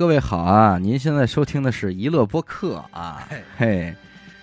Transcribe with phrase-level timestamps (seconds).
[0.00, 0.78] 各位好啊！
[0.78, 3.94] 您现在收听的是娱乐播客啊，嘿嘿，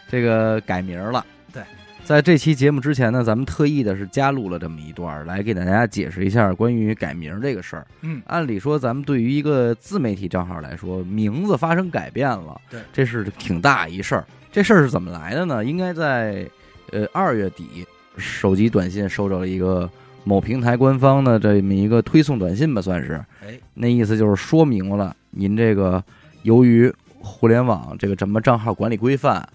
[0.08, 1.26] 这个改名了。
[1.52, 1.64] 对，
[2.04, 7.88] 在这期节目之前呢，咱们特意的是加录了这么一段，来给大家解释一下关于改名这个事儿。
[8.02, 14.24] 嗯，按理说，咱们对于一个自媒体账号来说，名字发生改变了，对，这是挺大一事儿。
[14.52, 15.66] 这事儿是怎么来的呢？
[15.66, 16.48] 应该在
[16.92, 17.84] 呃二月底，
[18.16, 19.90] 手机短信收到了一个
[20.24, 23.14] 某平台官方的这么一个推送短信吧，算是。
[23.44, 26.04] 哎，那意思就是说明了您这个
[26.42, 29.48] 由于互联网这个什么账号管理规范，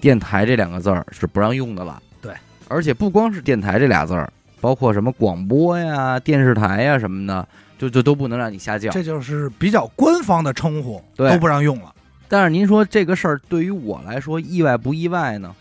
[0.00, 2.00] 电台这两个字儿是不让用的了。
[2.20, 2.34] 对，
[2.68, 7.46] 而且不光是电台这俩字儿，包括什么广播呀、电视台呀什么的，
[7.78, 8.90] 就就都不能让你瞎叫。
[8.90, 11.94] 这就是比较官方的称呼，对都不让用了。
[12.28, 15.54] 但是您说这个事儿对于我来说意外不意外呢？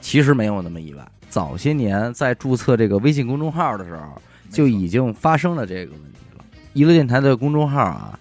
[0.00, 1.04] 其实没有那么意外。
[1.28, 6.44] 早些年在注册这个微信公众号的时候，就已经发生了这个问题了。
[6.74, 8.18] 娱乐电台的公众号啊，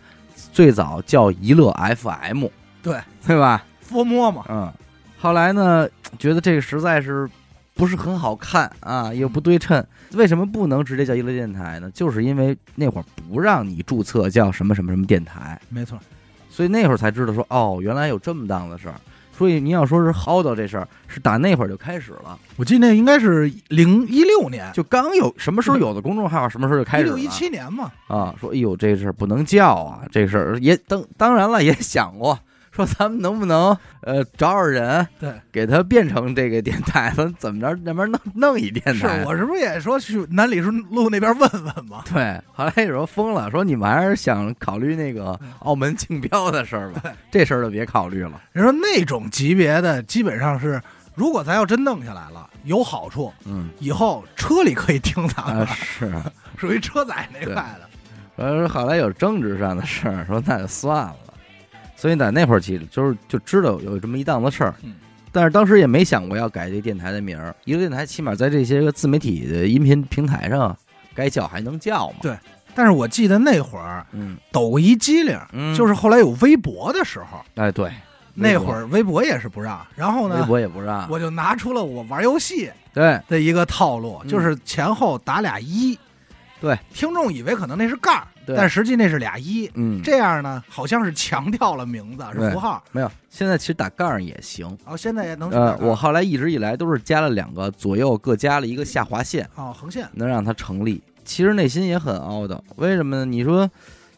[0.56, 2.46] 最早叫一乐 FM，
[2.82, 3.66] 对对吧？
[3.82, 4.72] 佛摸嘛，嗯，
[5.20, 5.86] 后来呢，
[6.18, 7.30] 觉得这个实在是
[7.74, 9.86] 不是很好看啊，又不对称。
[10.14, 11.92] 为什么不能直接叫一乐电台呢？
[11.94, 16.00] 就是因为那会儿不让你注册叫什么什么什么电台，没错。
[16.50, 18.96] 所以那会儿才知道说，哦，原来有这么档子事儿。
[19.38, 27.92] 所以您要说是薅到这事儿，是打那会儿就开始了，我记得那应该是零一六年，就刚有什么时候有的公众号，什么时候就开始了一六一七年嘛。
[28.08, 28.34] 啊。
[28.40, 32.38] 说，哎呦，这事儿不能叫啊，这事儿也当当然了，也想过
[32.76, 39.24] 说咱们能不能呃找找人，对，给他变成这个电台，咱 怎么着那边弄弄一电是台。
[39.26, 42.04] 我是不是也说去南礼士路那边问问嘛？
[42.12, 48.42] 对，后来有时候疯了，说你们还是想考虑那个澳门竞标的事儿吧，这事儿就别考虑了。
[48.52, 50.82] 人说那种级别的，基本上是，
[51.16, 56.12] 如果咱要真弄下来了，有好处，嗯以后车里可以听咱们是。
[56.58, 57.90] 属于车载那块的。
[58.38, 61.16] 呃，后来有政治上的事儿，说那就算了。
[61.96, 64.94] 所以在那会儿起，就是就知道有这么一档子事儿，嗯
[65.32, 67.54] 但是当时也没想过要改这电台的名儿。
[67.66, 70.78] 一个电台起码在这些个自媒体的音频平台上，
[71.14, 72.16] 该叫还能叫嘛。
[72.22, 72.38] 对
[72.74, 77.92] 但是我记得那会儿嗯抖过一机灵，嗯，就是后来有微博的时候，哎对，
[78.34, 81.06] 那会儿微博也是不让，然后呢微，博也不让。
[81.10, 85.98] 我就拿出了我玩游戏对的一个套路，嗯就是前后打俩一。
[86.62, 89.70] 对，听众以为可能那是杠，对但实际那是俩一。
[89.74, 92.84] 嗯，这样呢，好像是强调了名字是符号。
[92.92, 93.12] 没有。
[93.30, 94.66] 现在其实打杠儿也行。
[94.86, 101.02] 哦，现在也能呃，我后来一直以来都是加了两个左右各加了一个下划线，哦横线能让它成立。
[101.26, 103.26] 其实内心也很凹的，为什么呢？
[103.26, 103.70] 你说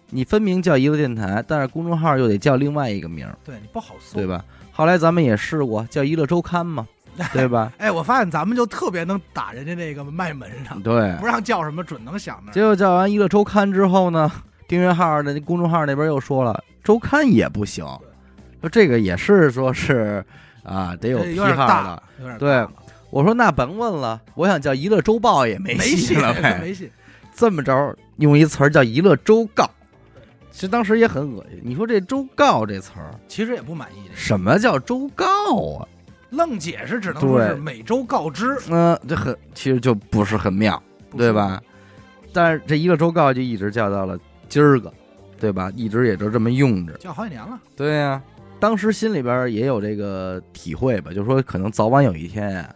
[0.09, 4.27] 你分明叫一个电台，但是公众号又得叫另外一个名儿，对你不好搜，对？
[4.27, 4.43] 吧？
[4.71, 6.87] 后来咱们也试过叫娱乐周刊嘛，
[7.33, 7.71] 对吧？
[7.79, 12.53] 哎，我发现咱们就特别能打人家那个卖门上，对不，让叫什么准能想那儿。
[12.53, 14.31] 结果叫完娱乐周刊之后呢，
[14.67, 17.85] 订阅号的公众号那边又说了，周刊也不行，
[18.61, 20.23] 说这个也是说是
[20.63, 22.37] 啊，得有哎批号的。
[22.37, 22.65] 对
[23.09, 26.59] 我说那甭问了，我想叫娱乐周报也没没戏了呗。
[26.61, 26.91] 没戏。
[27.33, 29.69] 这么着用一词儿叫娱乐周告，
[30.51, 31.61] 其实当时也很恶心。
[31.63, 35.25] 你说这周告这词儿，其实也不满意，什么叫周告
[35.79, 35.87] 啊？
[36.29, 40.81] 愣解释只能说是对每周告知，嗯、这很其实就不是很妙，
[41.15, 41.61] 对吧？
[42.33, 44.93] 但是这一个周告就一直叫到了今儿个，
[45.39, 45.71] 对吧？
[45.75, 46.93] 一直也就这么用着。
[46.97, 47.59] 叫好几年了。
[47.75, 48.21] 对呀、
[48.59, 52.75] 当时心里边也有这个体会吧，就说可能早晚有一天呀，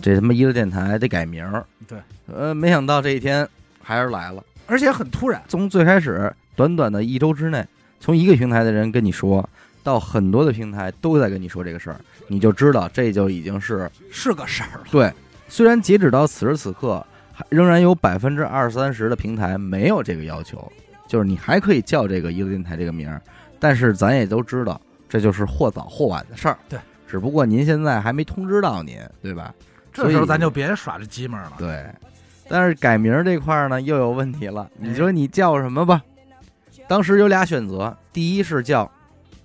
[0.00, 1.64] 这他妈一个电台得改名儿。
[1.86, 3.46] 对，呃，没想到这一天
[3.82, 4.42] 还是来了。
[4.66, 7.64] 而且很突然，从最开始短短的一周之内，
[8.00, 9.46] 从一个平台的人跟你说，
[9.84, 14.84] 到很多的平台都在跟你说这个事儿，你就知道这就已经是是个事儿了。
[14.90, 15.12] 对。
[15.46, 20.72] 虽然截止到此时此刻，还仍然有百分之二三十的平台没有这个要求，
[21.06, 23.20] 就是你还可以叫这个娱乐电台这个名儿，
[23.60, 26.56] 但是咱也都知道，这就是或早或晚的事儿。
[26.66, 29.54] 对，只不过您现在还没通知到您，对吧？
[29.92, 31.52] 这时候咱就别耍这鸡门了。
[31.58, 31.86] 对，
[32.48, 34.68] 但是改名儿这块儿呢又有问题了。
[34.78, 36.02] 你说你叫什么吧？
[36.88, 38.90] 当时有俩选择，第一是叫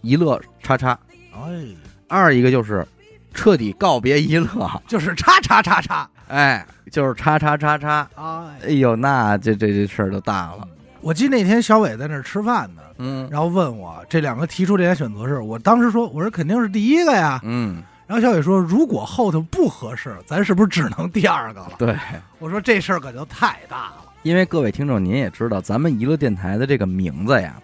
[0.02, 0.98] 娱乐叉叉，
[1.34, 1.64] 哎，
[2.08, 2.86] 二一个就是
[3.34, 6.10] 彻底告别一乐， 就是叉叉叉叉。
[6.28, 8.08] 哎，就是叉叉叉叉。
[8.16, 10.68] 哎，哎呦，那这这这事儿就大了。
[11.02, 17.40] 我记得那天小伟在那儿吃饭呢，嗯然后问我这两个提出这俩选择是，我当时说我说肯定是第一个呀。
[17.44, 21.72] 嗯，然后小伟说，如果后头不合适，咱是不是只能第二个了？
[21.78, 21.96] 对，
[22.38, 24.06] 我说这事儿可就太大了。
[24.24, 27.56] 因为各位听众您也知道，咱们娱乐电台的这个名字呀，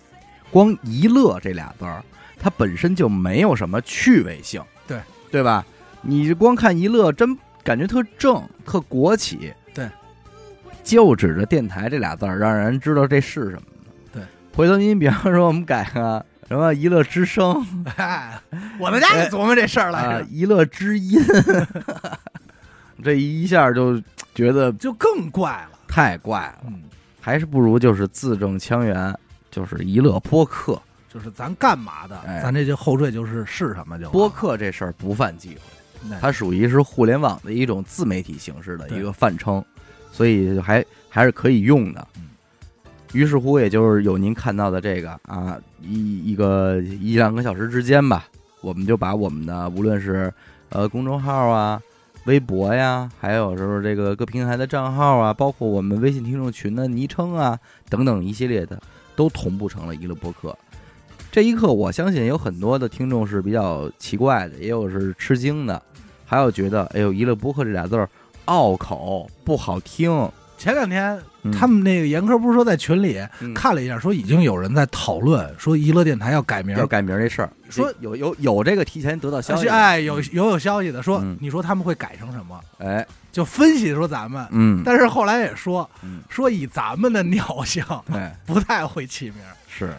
[0.50, 2.02] 光“娱乐”这俩字儿，
[2.46, 5.00] 它本身就没有什么趣味性，对。
[5.32, 5.66] 对吧？
[6.04, 9.90] 你光看一乐，真感觉特正、特国企，对，
[10.84, 13.62] 就指着电台这俩字儿，让人知道这是什么。
[13.84, 13.92] 呢？
[14.14, 14.24] 对，
[14.56, 17.66] 回头您比方说我们改个 什么娱乐之声。
[17.98, 18.40] 哎，
[18.78, 21.20] 我们家也琢磨这事儿来啊着，，娱乐之音，
[23.04, 24.00] 这一下就
[24.36, 25.80] 觉得就更怪了。
[25.88, 26.84] 太怪了，嗯，
[27.20, 29.12] 还是不如就是字正腔圆，
[29.50, 30.80] 就是娱乐播客。
[31.16, 39.64] 就是咱干嘛的，哎咱这就后缀就是是什么就完了播，客这事儿不犯忌讳，哎它属于是互联网的一种自媒体形式的对一个泛称，
[40.12, 42.24] 所以还还是可以用的嗯。
[43.14, 48.28] 于是乎，也就是有您看到的这个啊，一一个一两个小时之间吧，
[48.60, 50.30] 我们就把我们的无论是
[50.68, 51.82] 呃公众号啊、
[52.26, 57.58] 微博呀，还有时候这个各平台的账号啊，包括我们微信听众群的昵称啊
[57.88, 58.78] 等等一系列的，
[59.16, 60.54] 都同步成了一个播客。
[61.36, 65.84] 这一刻，我相信有很多的听众是比较奇怪的，也有是吃惊的，
[66.26, 68.10] 还有觉得，哎呦，娱乐播客这俩字儿
[68.46, 70.32] 拗口不好听。
[70.58, 82.58] 前两天嗯他们那个严科不是说在群里嗯看了一下，说已经有人在讨论，说娱乐电台要改名要，改名这事儿，说有有有这个提前得到消息，哎，有有有消息的说嗯，你说他们会改成什么？
[82.78, 89.36] 哎，就分析说咱们，嗯，但是后来也说嗯，说以咱们的尿性，对，不太会起名。
[89.68, 89.94] 是，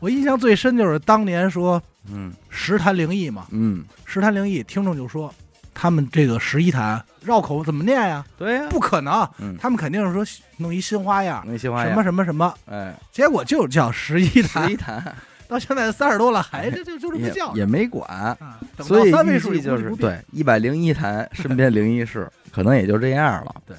[0.00, 1.80] 我印象最深就是当年说
[2.10, 5.32] 嗯十坛灵异嘛，嗯，十坛灵异，听众就说
[5.72, 8.24] 他们这个十一坛绕口怎么念呀？
[8.38, 10.24] 对呀，不可能，嗯，他们肯定是说
[10.56, 15.14] 弄一新花样，那新花样什么，什么什么，哎，结果就叫十一坛十一，坛
[15.46, 23.54] 到现在三十多了，还这就就这么也叫，也没管，啊，等所以到三位数预计就是估计不变对一百零一坛身边灵异事，可能也就这样了。
[23.66, 23.76] 对，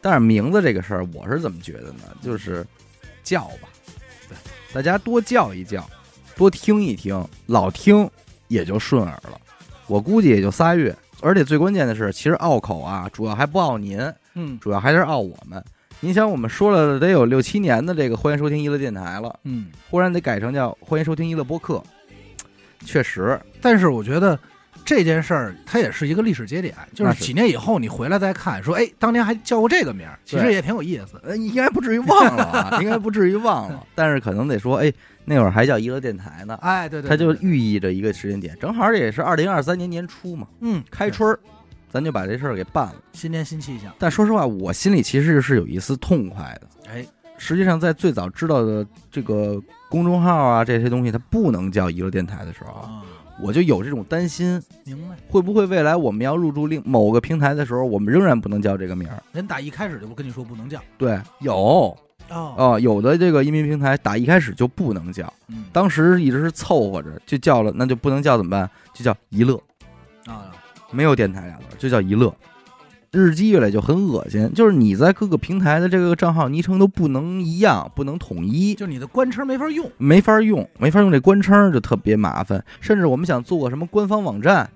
[0.00, 2.02] 但是名字这个事儿，我是怎么觉得呢？
[2.20, 2.66] 就是
[3.22, 3.71] 叫吧，对，
[4.72, 5.88] 大家多叫一叫，
[6.34, 8.08] 多听一听，老听
[8.48, 9.38] 也就顺耳了。
[9.86, 14.00] 我估计也就仨月，而且最关键的是，其实拗口啊，主要还不拗您，
[14.34, 15.62] 嗯主要还是拗我们。
[16.00, 21.82] 您想，我们说了得有六七年的这个欢迎收听娱乐电台了，嗯，忽然得改成叫欢迎收听娱乐播客，
[22.84, 24.38] 确实，但是我觉得。
[24.84, 27.12] 这件事儿它也是一个历史节点，就是。
[27.12, 31.20] 是几年以后你回来再看，说哎，当年还叫过这个名儿，其实也挺有意思。
[31.22, 34.92] 呃，应该不至于忘了啊， 应该不至于忘了，但是可能得说，哎，
[35.24, 41.38] 那会儿还叫娱乐电台呢，哎，对对，它就寓意着一个时间点，正好也是二零二三年年初嘛，嗯开春儿，
[41.90, 42.94] 咱就把这事儿给办了。
[43.12, 46.90] 新年新气象，但说实话，我心里其实是有一丝痛快的。
[46.90, 47.06] 哎，
[47.38, 53.02] 实际上，在最早知道的这个公众号啊这些东西，它不能叫娱乐电台的时候，啊，
[53.42, 55.16] 我就有这种担心，明白。
[55.28, 59.20] 会不会未来我们要入驻另某个平台的时候，我们仍然不能叫这个名儿？
[59.32, 61.96] 人打一开始就不跟你说不能叫对，有
[62.30, 65.30] 哦，哦，有的这个音频平台打一开始就不能叫。
[65.48, 68.70] 嗯当时一直是凑合着就叫了，那就不能叫怎么办？
[68.94, 69.60] 就叫一乐，
[70.26, 70.52] 啊，
[70.92, 72.32] 没有电台俩字儿，就叫一乐。
[73.12, 82.64] 日积月累就很恶心，就是你在各个平台的这个账号昵称都不能一样，不能统一，就你的官称没法用，没法用，没法用这官称就特别麻烦。
[82.80, 84.66] 甚至我们想做个什么官方网站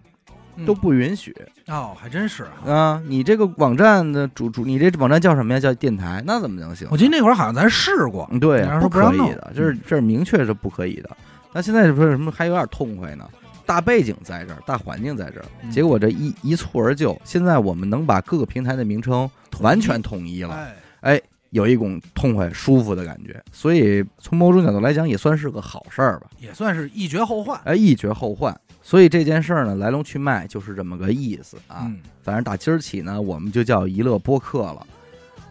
[0.56, 1.34] 嗯都不允许
[1.68, 2.70] 哦，还真是啊。
[2.70, 3.02] 啊！
[3.06, 5.58] 你这个网站的主主，你这网站叫什么呀？
[5.58, 6.86] 叫电台，那怎么能行？
[6.90, 11.08] 我记得那会儿好像咱试过，嗯对不让以的，这是这是明确是不可以的。
[11.54, 13.26] 那现在不是什么还有点痛快呢？
[13.66, 19.28] 大背景在这儿，大环境在这儿，嗯结果这一一蹴而就，现在我们能把各个平台的名称
[19.60, 21.20] 完全统一了，哎，哎，
[21.50, 23.42] 有一种痛快舒服的感觉。
[23.50, 26.28] 所以从某种角度来讲，也算是个好事儿吧。
[26.38, 28.58] 也算是一绝后患哎，一绝后患。
[28.82, 31.82] 所以这件事儿呢，来龙去脉就是这么个意思啊。
[31.86, 34.86] 嗯，反正打今儿起呢，我们就叫娱乐播客了。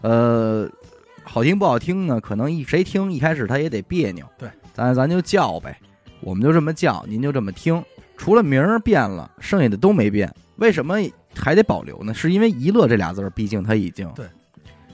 [0.00, 0.66] 呃，
[1.22, 4.24] 好听不好听呢，可能一谁听一开始他也得别扭。
[4.38, 5.78] 对，咱咱就叫呗，
[6.20, 7.84] 我们就这么叫，您就这么听。
[8.16, 10.32] 除了名儿变了，剩下的都没变。
[10.56, 10.96] 为什么
[11.34, 12.14] 还得保留呢？
[12.14, 14.26] 是因为“娱乐”这俩字儿，毕竟它已经对，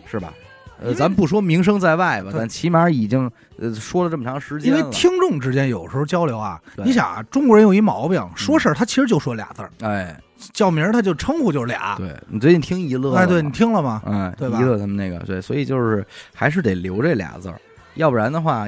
[0.07, 0.35] 是吧？
[0.83, 4.73] 呃，咱不说名声在外吧，对但起码已经呃说了这么长时间。
[4.73, 10.21] 因为听众之间有时候交流啊，你想啊，中国人有一毛病，说事儿他其实就说俩字儿，哎，
[10.53, 11.95] 叫名儿他就称呼就是俩。
[11.97, 14.03] 对你最近听娱乐哎，对你听了吗？
[14.05, 17.61] 哎，对吧娱乐他们那个对，所以就是还是得留这俩字儿，
[17.95, 18.67] 要不然的话，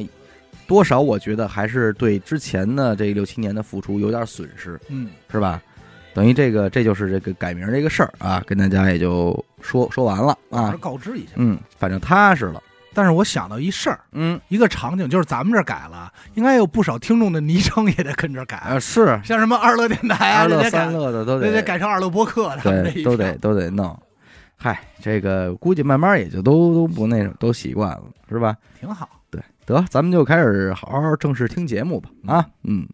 [0.67, 5.63] 多少我觉得还是对之前的这六七年的付出有点损失，嗯，是吧？
[6.15, 11.33] 等于这个这就是这个改名这个事儿啊，跟大家也就说说完了啊，告知一下。
[11.35, 12.63] 嗯，反正踏实了，
[12.95, 23.99] 但是我想到一事儿，嗯，一个场景，就是咱们这儿改了，应该有不少听众的昵称也得跟着改，啊是像什么二乐电台啊，二乐三，乐的都这得得改成二乐播客，的对，都得都得弄。
[24.57, 28.57] 嗨，这个估计慢慢也就都都不那什么，都习惯了，是吧？
[28.79, 29.09] 挺好。
[29.67, 32.11] 得，咱们就开始好好正式听节目吧。
[32.27, 32.89] 啊，嗯。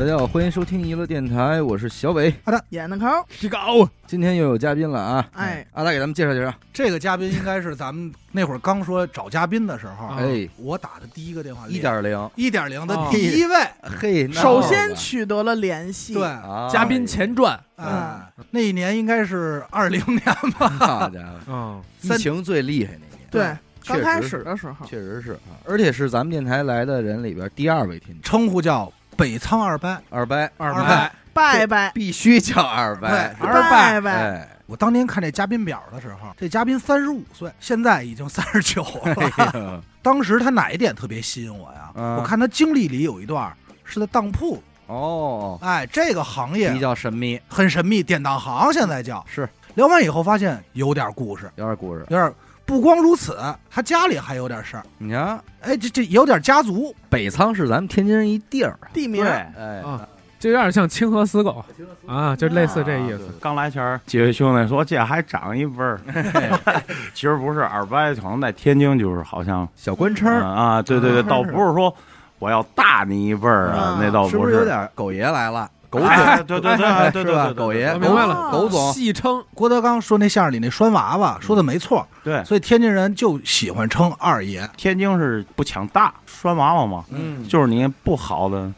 [0.00, 2.34] 大家好，欢迎收听娱乐电台，我是小伟。
[2.42, 3.04] 好的演的抠，
[3.38, 3.58] 这个
[4.06, 5.28] 今天又有嘉宾了啊！
[5.34, 6.50] 哎，阿达给咱们介绍介绍。
[6.72, 13.10] 这个嘉宾应该是咱们那会儿刚说找嘉宾的时候，啊哎，我打的第一个电话，一点零，一点零的哦。
[13.12, 16.66] 第一位，嘿，那首先取得了联系，对，啊。
[16.72, 20.24] 嘉宾前传，啊，那一年应该是二零年
[20.58, 23.42] 吧，好家伙，嗯，疫情最厉害那年，对，
[23.82, 28.90] 确刚开实始的时候，确实是啊，而且是咱们电台来的人里边第二位听众，称呼叫
[29.20, 29.94] 北仓二伯。
[30.08, 31.66] 二伯，二二拜，拜。
[31.66, 39.30] 拜必须叫二伯，对二拜拜我当年看这嘉宾表的时候，这嘉宾三十五岁，现在已经三十九了。
[39.36, 41.90] 哎 当时他哪一点特别吸引我呀？
[41.94, 42.16] 嗯。
[42.16, 49.22] 我看他经历里有一段是在当铺，哦，哎，这个行业比较神秘，很神秘，典当行现在叫。
[49.28, 49.46] 是。
[49.74, 52.06] 聊完以后发现有点故事，有点故事。
[52.08, 52.32] 有点
[52.70, 53.36] 不光如此，
[53.68, 56.94] 他家里还有点事儿，你看，哎，这这有点家族。
[57.08, 60.06] 北仓是咱们天津人一地儿，地名，哎，啊
[60.38, 61.64] 就有点像清河死狗。
[62.06, 63.28] 啊，就类似这意思。
[63.40, 66.00] 刚来前儿，几位兄弟说这还长一辈儿，
[67.12, 71.92] 其实不是，二伯可能在天津就是好像小官称嗯啊，对对对，啊倒不是说
[72.38, 74.38] 我要大你一辈儿啊啊，那倒是。
[74.38, 75.68] 不是是有点狗爷来了？
[75.90, 77.44] 狗总，哎对对对哎对是吧？
[77.46, 84.66] 对对，狗爷，明白了哦狗总，戏称郭德纲说那相声里那拴娃娃说的没错，对，所以天津人就喜欢称二爷。
[84.76, 88.72] 天津是不抢大拴娃娃嘛，嗯，就是你不好的，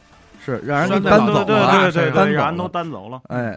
[0.44, 3.20] 是让人给拴在搬走了，对对对，让人都了搬走了。
[3.28, 3.56] 哎，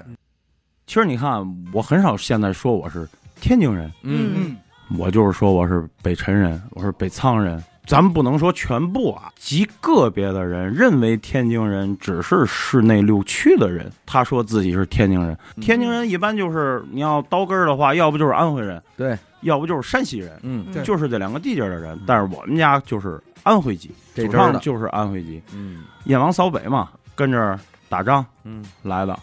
[0.85, 1.41] 其实你看，
[1.74, 3.07] 我很少现在说我是
[3.39, 4.57] 天津人，嗯嗯，
[5.00, 7.63] 我就是说我是北辰人，我是北仓人。
[7.88, 15.38] 咱们不能说全部啊，极个别的人认为天津人只是市内六区的人，他说自己是天津人。
[15.56, 15.62] 嗯。
[15.62, 20.84] 天津人一般就是你要刀根儿的话，要不就是安徽人，对，要不就是山西人，嗯，对。
[20.84, 22.00] 就是这两个地界儿的人。
[22.08, 25.84] 但是我们家就是安徽籍，祖这阵儿的，上就是安徽籍，嗯。
[26.06, 28.63] 燕王扫北嘛，跟着打仗嗯。
[28.84, 29.18] 来的。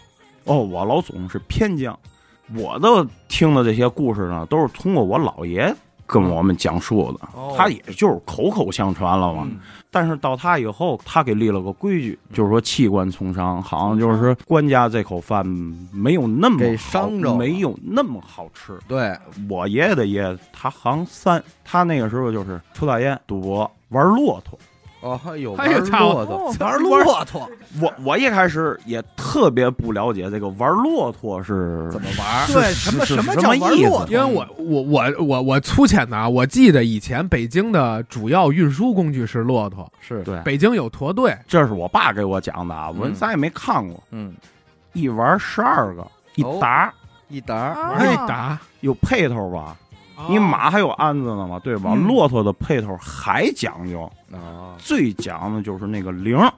[0.45, 1.97] 哦，我老祖宗是偏将，
[2.55, 5.73] 我的听的这些故事呢，都是通过我姥爷
[6.05, 9.43] 跟我们讲述的，哦他也就是口口相传了嘛。
[9.45, 9.59] 嗯
[9.95, 15.45] 但是到他以后，他给立了个规矩，就是说弃官从商，好像就是说官家这口饭
[15.93, 18.75] 没有那么给好伤着没有那么好吃。
[18.87, 19.15] 对，
[19.47, 24.57] 我爷爷的爷爷他行三，他那个时候就是抽大烟、赌博、玩骆驼。
[25.03, 27.49] 哦，还有玩操骆驼，哦玩骆驼，
[27.81, 32.47] 我我一开始也特别不了解这个玩骆驼是怎么玩？
[32.47, 34.07] 对，什么什么叫玩骆驼？
[34.09, 43.13] 因为我我我我我粗浅的啊，我记得以前北京的主要运输工具是骆驼，是，对，北京有驼队，这是我爸给我讲的啊，我嗯。
[43.13, 44.33] 咱也没看过，嗯，
[44.93, 46.57] 一玩十二个，一哦。
[46.61, 46.93] 打
[47.27, 49.75] 一沓，一沓，有配头吧？
[50.29, 51.91] 你哦马还有鞍子呢嘛，对吧？
[51.95, 52.03] 嗯。
[52.07, 56.51] 骆驼的配头还讲究，啊，最讲的就是那个铃儿。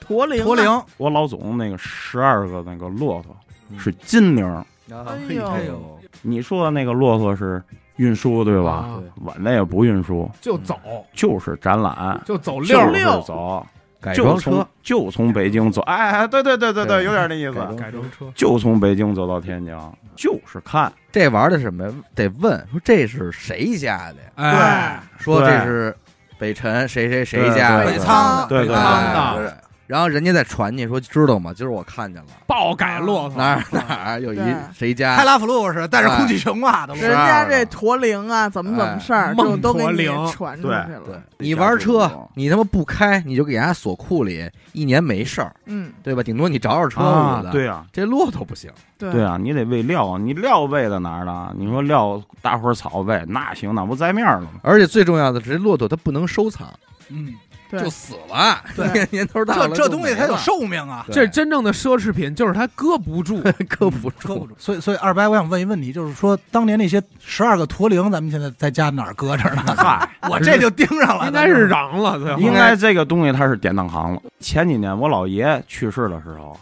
[0.00, 3.36] 驼铃，驼铃，，我老总那个十二个那个骆驼
[3.70, 3.78] 嗯。
[3.78, 5.46] 是金铃儿，哎呦。
[5.46, 7.62] 哎呦，你说的那个骆驼是
[7.96, 8.70] 运输对吧？
[8.70, 10.74] 啊我那也不运输，就走。
[11.12, 13.66] 就是展览，就走就溜儿，是溜走，
[14.00, 19.74] 改装车，就从北京走，哎哎，对对对对对对，有点那意思，改装车，就从北京走到天津，
[20.14, 21.84] 就是看，这玩的什么？
[21.84, 21.92] 呀？
[22.14, 24.50] 得问说这是谁家的呀？
[24.52, 25.94] 哎，说这是
[26.38, 28.46] 北辰谁谁谁家的，北仓。
[28.48, 29.52] 对对哎仓对
[29.88, 31.52] 然后人家再传你说知道吗？
[31.56, 41.22] 今儿我看见了爆改骆驼，哪儿哪儿有一对谁家开拉弗路是带着空气悬挂的，人家这驼铃啊，怎么怎么事儿，哎就都给你梦驼铃传出对去对了。
[41.38, 46.22] 你玩车，你他妈不开，你就给人家锁库里，一年没事儿，嗯，对吧？
[46.22, 48.70] 顶多你找找车什么，的。，对啊，这骆驼不行。
[48.98, 51.54] 对对啊，你得喂料啊，你料喂到哪儿了？
[51.56, 54.48] 你说料大伙儿草喂，那行，那不栽面了吗？
[54.62, 56.68] 而且最重要的是，这骆驼它不能收藏，
[57.08, 58.62] 嗯，对就死了。
[58.76, 64.28] 对年头大了，这这东西它有寿命啊，这真正的奢侈品，就是它搁不住， 搁不住。
[64.28, 64.54] 搁不住。
[64.58, 69.74] 所以所以二白，我想问一问题，就是说当年那些十二个驼铃，咱们现在在家哪儿搁着呢？
[69.76, 74.22] 嗨， 我这就盯上了，应该是瓤了，最后应该这个东西它是典当行了。
[74.40, 76.58] 前几年我姥爷去世的时候，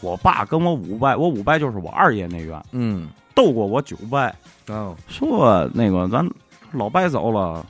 [0.00, 4.18] 我爸跟我五伯，我五伯就是我二爷那院，嗯，斗过我九伯，
[4.68, 6.28] 哦，说那个咱
[6.72, 7.64] 老伯走了，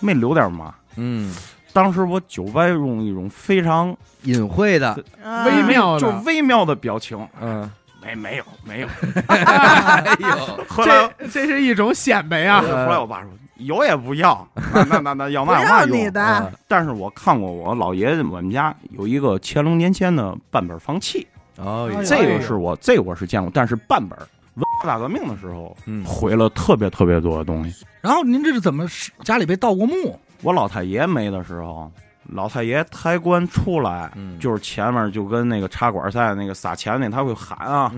[0.00, 0.74] 没留点嘛。
[0.96, 1.34] 嗯，
[1.74, 6.00] 当时我九伯用一种非常隐晦的，啊微妙的。
[6.00, 7.68] 就微妙的表情，嗯，
[8.00, 8.88] 没没有没有。
[9.26, 12.62] 哎呦，后来这这是一种显摆啊。
[12.62, 16.12] 后，来我爸说有也不要，那那那那要嘛要你用？
[16.12, 21.26] 的，但是我看过我老爷我们家有一个乾隆年间的半本房契，
[21.56, 24.16] 哦这个是我这个我是见过，但是半本
[24.54, 26.04] 文化大革命的时候嗯。
[26.04, 27.84] 毁了特别特别多的东西。
[28.00, 28.86] 然后您这是怎么
[29.24, 30.16] 家里被盗过墓？
[30.44, 31.90] 我老太爷没的时候，
[32.28, 37.90] 老太爷抬棺出来，嗯就是前面就跟那个茶馆赛那个撒钱那，他会喊啊，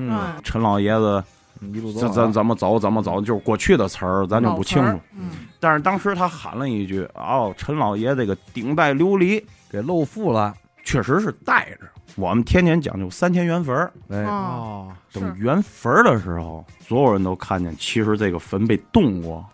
[0.45, 1.23] 陈老爷子
[1.61, 5.01] 一路走怎怎怎么走怎么走，就是过去的词儿，咱就不清楚。
[5.17, 11.87] 嗯，但是当时他喊了一句：“哦，陈老爷这个顶戴琉璃，给露富了，确实是带着。
[12.15, 19.45] 我们天天讲究三千元坟儿，哎，哦，哦，是等圆坟儿的时候，所有人都看见，其实这个坟被动过。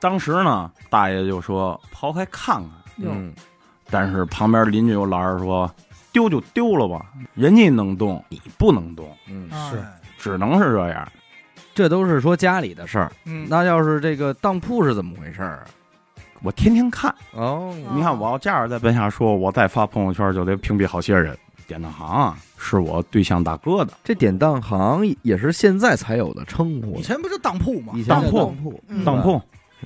[0.00, 3.32] 当时呢，大爷就说刨开看看，嗯，
[3.90, 5.70] 但是旁边邻居有老人说
[6.10, 9.84] 丢就丢了吧，人家能动，你不能动，嗯，哎是。
[10.18, 11.06] 只能是这样。
[11.74, 13.10] 这都是说家里的事儿。
[13.24, 15.66] 嗯，那要是这个当铺是怎么回事儿啊？
[16.42, 21.38] 我天天看，哦，你看我要这样在奔下说，我再发朋友圈就得屏蔽好些人。
[21.66, 26.98] 典当行啊，是我对象大哥的，这典当行也是现在才有的称呼。
[26.98, 27.92] 以，前不就当铺吗？
[27.94, 28.38] 以前当铺。
[28.38, 29.40] 当铺，嗯当铺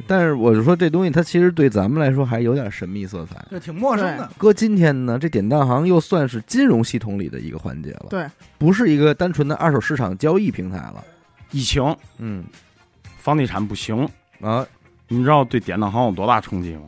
[0.06, 3.44] 但是我就说这东西，它其实对咱们来说还有点神秘色彩。
[3.48, 4.30] 对挺陌生的。
[4.36, 8.26] 搁今天呢，这典当行又算是金融系统里的一个环节了，对，
[8.58, 11.04] 不是一个单纯的二手市场交易平台了。
[11.50, 12.44] 疫情，嗯
[13.18, 14.08] 房地产不行，
[14.40, 14.66] 啊，
[15.08, 16.82] 你知道对典当行有多大冲击吗？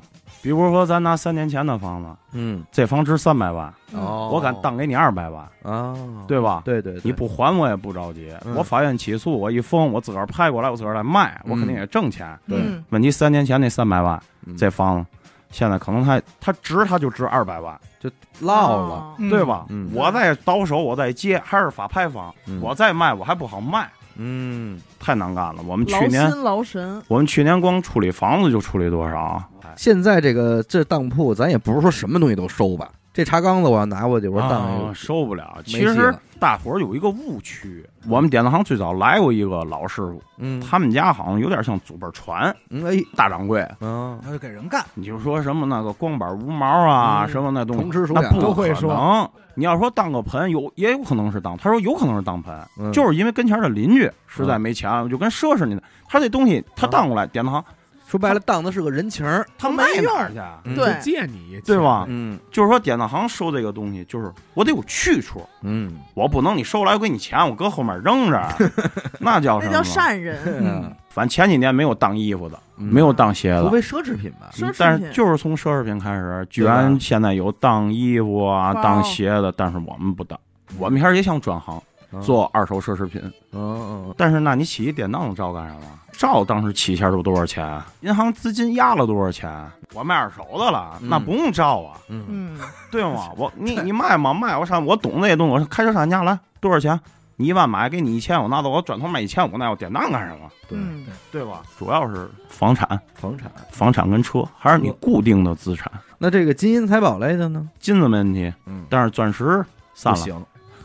[0.46, 5.92] 比如说咱拿三年前的房子，嗯，这房值三百万，哦，我敢当给你二百万，啊，
[6.28, 6.62] 对吧？
[6.64, 7.02] 对对，对。
[7.02, 8.54] 你不还我也不着急，嗯。
[8.54, 12.38] 我法院起诉，我一封，我自个儿拍过来，我自个儿来卖，我嗯肯定也挣钱。
[12.46, 12.58] 对。
[12.60, 12.84] 嗯。
[12.90, 14.56] 问题三年前那三百万，嗯。
[14.56, 15.06] 这房子
[15.50, 19.66] 现在可能它它值它就值二百万，就落了，对吧？
[19.68, 19.90] 嗯。
[19.92, 22.60] 我再倒手，我再接，还是法拍房，嗯。
[22.62, 25.56] 我再卖我还不好卖，嗯，太难干了。
[25.66, 29.48] 我们去年心劳神，我们去年光处理房子就处理多少啊？
[29.76, 32.88] 现在这个这当铺，咱也不是说什么东西都收吧。
[33.12, 35.56] 这茶缸子我要拿过去，我说当一啊个，受不了。
[35.64, 43.66] 其实大伙儿有一个误区，我们典当行最早来过一个老师傅，嗯，他们家好像有点像祖辈传嗯哎，大掌柜。
[43.80, 47.28] 嗯，他就给人干，你就说什么那个光板无毛啊，嗯。
[47.30, 48.90] 什么那东西，同吃鼠眼那不都会说。
[48.90, 49.30] 可能。
[49.58, 52.92] 你要说当个盆，有也有可能是当，他说有可能是当盆，嗯。
[52.92, 55.82] 就是因为跟前的邻居实在没钱，就跟奢侈似的。
[56.06, 57.64] 他这东西他当过来，典当行
[58.06, 59.44] 说白了，当的是个人情儿。
[59.58, 60.60] 他没卖哪儿去啊？
[60.64, 68.48] 嗯对就借你对吧嗯就是说典当行收这个东西，就是我得有去处，嗯，我不能你收来我给你钱，我搁后面扔着，
[69.18, 69.72] 那叫什么？
[69.72, 73.62] 那叫善人，嗯， 反正前几年没有当衣服的，嗯没有当鞋的。
[73.64, 74.50] 除非奢侈品吧。
[74.52, 80.38] 奢侈品但是就是从奢侈品开始，居对吧然现在有当衣服啊、包当鞋的，但是我们不当。
[80.78, 83.20] 我们一开始也想转行嗯做二手奢侈品，
[83.52, 85.82] 嗯嗯但是那你起一典当照干什么？
[86.12, 87.80] 照当时起一下都多少钱？
[88.00, 89.50] 银行资金压了多少钱？
[89.94, 92.58] 我卖二手的了，嗯那不用照啊，嗯嗯，
[92.90, 93.28] 对吗？
[93.36, 94.32] 我你你卖吗？
[94.32, 96.98] 卖我上我懂那些东西，我说开车上家来多少钱？
[97.38, 100.48] 你一万买给你一千，我拿到我转头卖一千五，那我典当干什么？
[100.66, 101.60] 对，嗯对吧？
[101.78, 103.50] 主要是房产、房产。
[103.70, 105.92] 房产跟车，还是你固定的资产。
[106.16, 107.68] 那这个金银财宝类的呢？
[107.78, 110.42] 金子没问题，嗯，但是钻石散了。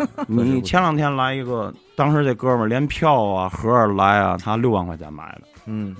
[0.27, 5.41] 你前两天来一个，当时这哥们儿连票啊、盒儿来啊，他六万块钱买的。
[5.65, 5.95] 嗯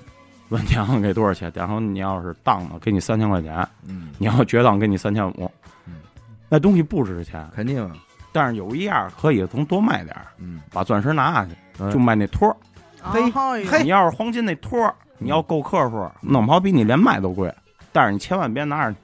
[0.49, 1.49] 问典行给多少钱？
[1.51, 5.49] 典行你要是当了，给你三千块钱；嗯，你要绝当，给你三千五
[5.87, 6.01] 嗯。
[6.49, 7.95] 那东西不值钱，肯定啊。
[8.33, 12.55] 但是有一样可以从多卖点儿，嗯，把钻石拿下去，嗯就卖那托儿。
[13.01, 17.53] 嘿你要是黄金那托儿，你要够克数，弄不好比你连卖都贵。
[17.93, 18.95] 但是你千万别拿着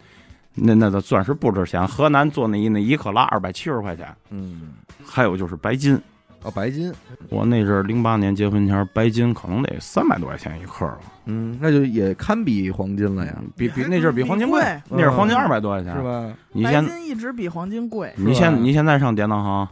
[0.54, 1.88] 那那个钻石不值钱。
[1.88, 4.74] 河南做那一那一克拉二百七十块钱，嗯，
[5.08, 6.00] 还有就是白金。
[6.44, 6.94] 哦，白金。
[7.30, 16.04] 我那阵儿零八年结婚前，白金可能得三百多块钱一克了，嗯，那就也堪比黄金了呀，比比那阵儿比黄金贵，贵那阵儿黄金嗯二百多块钱是？
[16.04, 16.22] 吧？
[16.28, 19.68] 白你现金一直比黄金贵，你现你现在上典当行，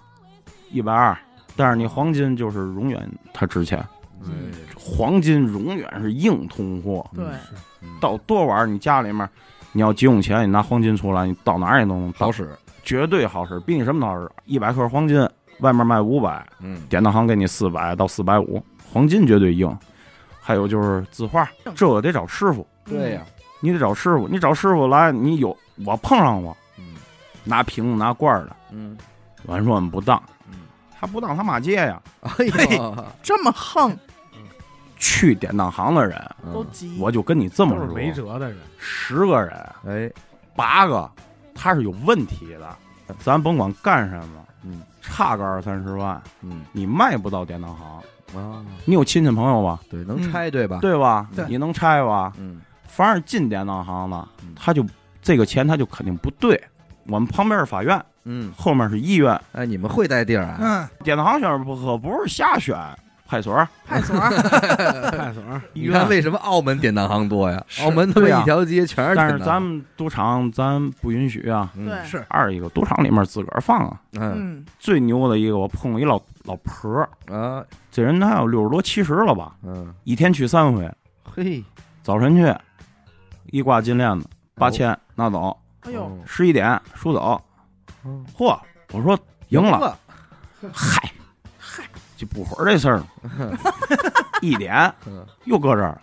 [0.72, 1.16] 一百二，
[1.56, 3.86] 但是你黄金就是永远它值钱，
[4.24, 7.08] 嗯黄金永远是硬通货。
[7.14, 7.26] 对，
[8.02, 9.30] 到多晚儿你家里面，
[9.72, 12.50] 你要急用钱，你拿黄金出来，你到哪儿也都能到好，使。
[12.86, 14.32] 绝对好使，比你什么都好使。
[14.46, 15.28] 一百克黄金
[15.60, 16.82] 外面卖五百，嗯。
[16.88, 19.78] 典当行给你四百到四百五，黄金绝对硬。
[20.40, 23.22] 还有就是字画，这个得找师傅，对呀。
[23.60, 26.94] 你得找师傅，你找师傅来，你有我碰上过，嗯。
[27.44, 28.96] 拿瓶子拿罐的，嗯。
[29.46, 30.60] 完说我们不当，嗯。
[31.00, 32.00] 他不当他妈借呀。
[32.22, 33.98] 哎呀，这么横。
[34.98, 36.54] 去典当行的人，嗯。
[36.54, 39.52] 都急，我就跟你这么说，没辙的人，十个人
[39.88, 40.12] 哎，
[40.56, 41.10] 八个
[41.56, 48.02] 他是有问题的，咱甭管干什么，嗯差个二三十万，嗯你卖不到典当行。
[48.36, 49.80] 啊，你有亲戚朋友吧？
[49.90, 51.28] 对，能拆对吧？，对吧？
[51.48, 52.34] 你能拆吧？
[52.38, 54.86] 嗯凡是进典当行的嗯，他就
[55.22, 56.62] 这个钱他就肯定不对。
[57.08, 60.58] 我们旁边是法院，嗯，后面是医院，哎，你们会带地儿啊？
[60.60, 62.76] 嗯，典当行选不可不是瞎选，
[63.28, 65.62] 派出所、派出所，派出所。
[65.74, 66.08] 医院你看。
[66.08, 67.66] 为什么澳门典当行多呀？
[67.82, 71.72] 澳门他妈一条街全是但是咱们赌场咱不允许啊。
[71.76, 71.88] 嗯。
[71.88, 72.26] 对，是。
[72.30, 74.00] 二一个赌场里面自个儿放啊。
[74.14, 74.34] 嗯。
[74.36, 77.66] 嗯，最牛的一个，我碰过一老老婆儿，啊。
[77.92, 80.92] 这人他有六十多七十了吧，嗯，一天去三回，
[81.24, 81.64] 嘿，
[82.04, 82.54] 早晨去，
[83.46, 87.42] 一挂金链子，八千拿走，哎呦，哦，十一点输走。
[88.06, 88.26] 嗯。
[88.38, 88.58] 嚯！
[88.94, 89.18] 我说
[89.50, 89.98] 赢了，
[90.72, 91.12] 嗨，
[92.16, 93.04] 就不会儿这事儿，
[94.42, 96.00] 一点嗯又搁这儿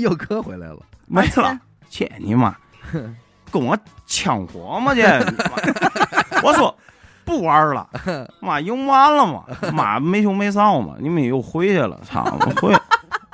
[0.00, 2.54] 又搁回来了，没了切你妈，
[3.50, 5.02] 跟我呛火吗这？
[6.42, 6.74] 我说
[7.24, 7.88] 不玩了，
[8.40, 12.24] 妈赢完了嘛，妈没羞没臊嘛，你们又回去了，操！
[12.40, 12.72] 我回，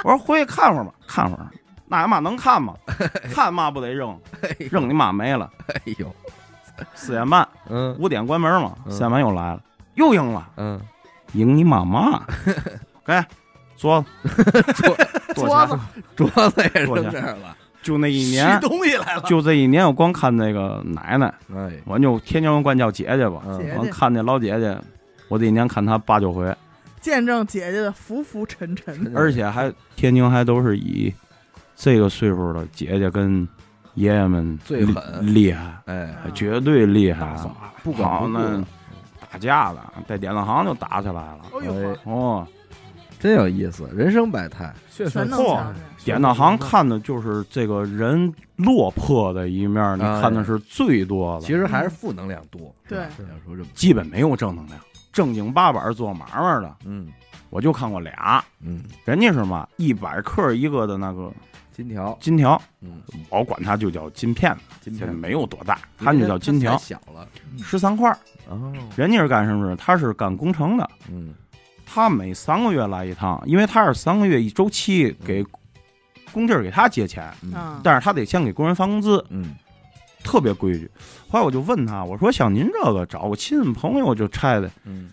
[0.05, 1.47] 我说回去看会儿吧，看会儿，
[1.87, 2.75] 那他妈能看吗？
[3.35, 4.19] 看嘛不得扔，
[4.71, 5.51] 扔你妈没了。
[5.69, 6.15] 哎呦，
[6.95, 9.61] 四点半，嗯五点关门嘛，嗯四点半又来了，
[9.95, 10.81] 又赢了，嗯，
[11.33, 12.23] 赢你妈妈！
[13.05, 13.25] 给
[13.77, 14.33] 桌子，
[15.35, 15.81] 多桌子钱？
[16.17, 23.41] 桌子 也扔这儿了，就那一吸年，东西来了，就这一年，我光看那个奶奶，哎，我就天津人管叫姐姐吧，
[23.77, 24.77] 我看那老姐姐，
[25.29, 26.53] 我这一年看她八九回，
[27.01, 31.13] 见证姐姐的浮浮沉沉，而且还天津还都是以
[31.77, 33.47] 这个岁数的姐姐跟
[33.95, 34.95] 爷爷们最狠。
[35.23, 37.37] 厉厉害，哎，绝对厉害。
[37.85, 38.65] 不管不顾，打
[39.39, 41.41] 架的，在典当行就打起来了。
[41.61, 42.47] 哎呦哎，哦，
[43.19, 45.63] 真有意思，人生百态，血色全能嚯
[46.05, 51.47] 典当行看的就是这个人落魄的一面，你哎看的是最多的。
[51.47, 53.07] 其实还是负能量多，对要
[53.45, 54.79] 说这，基本没有正能量，
[55.13, 57.09] 正经八百做买卖的，嗯
[57.51, 61.33] 我就看过俩，嗯，人家是嘛一百克一个的那个
[61.73, 67.27] 金条，金条，嗯，我管它就叫金片子，这金条没有多大，它就叫金条，小了，
[67.63, 68.19] 十三块儿。
[68.49, 69.77] 哦，人家是干什么的？
[69.77, 71.35] 他是干工程的，嗯。
[71.87, 75.45] 他每三个月来一趟，因为他是三个月一周期给
[76.33, 77.53] 工地儿给他结钱，嗯。
[77.53, 79.55] 啊，但是他得先给工人发工资，嗯。
[80.25, 80.91] 特别规矩。
[81.29, 85.11] 后来我就问他，我说像您这个找个亲戚朋友就拆的，嗯。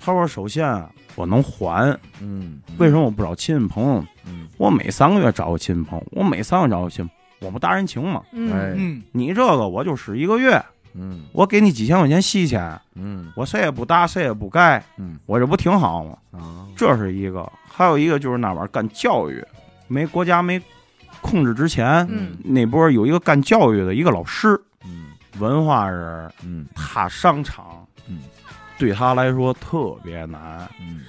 [0.00, 4.04] 他说首先啊我能还，嗯，为什么我不找亲戚朋友？
[4.26, 4.48] 嗯。
[4.56, 7.10] 我每三个月找个亲戚朋友，我每三个月找个亲戚，
[7.46, 8.22] 我不搭人情嘛？
[8.32, 10.60] 嗯，你这个我就使一个月，
[10.98, 11.22] 嗯。
[11.32, 13.32] 我给你几千块钱息钱，嗯。
[13.36, 15.18] 我谁也不搭，谁也不盖，嗯。
[15.26, 16.16] 我这不挺好吗？
[16.32, 19.44] 啊，这是一个，还有一个就是那玩意儿干教育，
[19.86, 20.60] 没国家没
[21.20, 22.36] 控制之前，嗯。
[22.44, 25.12] 那波有一个干教育的一个老师，嗯。
[25.38, 26.66] 文化人，嗯。
[26.74, 28.22] 他商场，嗯，
[28.78, 30.68] 对他来说特别难。
[30.80, 31.02] 嗯，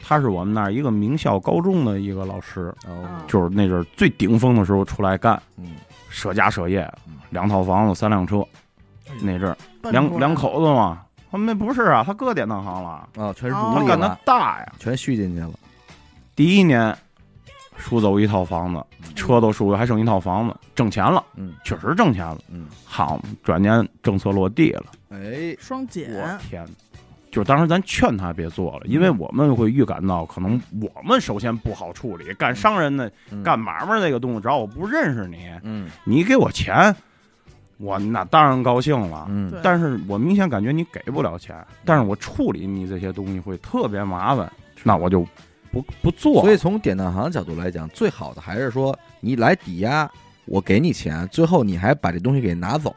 [0.00, 5.76] 他是我们那儿一个名校高中的一个老师，哦，就是那阵儿最顶峰的时候出来干，嗯。
[6.08, 8.46] 舍家舍业嗯，两套房子三辆车，
[9.24, 9.56] 那阵
[9.90, 11.00] 两两口子嘛。
[11.30, 14.72] 他们不是啊，他哥典当行了，哦，全是他干的，大呀。
[14.78, 15.50] 全续进去了，
[16.36, 16.96] 第一年
[17.76, 18.80] 输走一套房子，
[19.16, 22.38] 车都输了，还剩一套房子，挣钱了，嗯确实挣钱了。
[22.48, 26.08] 嗯，好，转年政策落地了，哎，我双减，
[26.48, 26.64] 天！
[27.32, 36.94] 就是当时咱劝他别做了，因为我们会预感到，可能我们首先不好处理，干商人的、嗯干买卖那个东西，只要我不认识你，嗯你给我钱，
[37.78, 39.26] 我那当然高兴了。
[39.28, 39.52] 嗯。
[39.62, 44.50] 但是我明显感觉你给不了钱，但是我处理你这些东西会特别麻烦，
[44.82, 45.26] 那我就
[45.70, 46.42] 不不做。
[46.42, 50.10] 所以从典当行角度来讲，最好的还是说你来抵押，
[50.46, 52.94] 我给你钱，最后你还把这东西给拿走，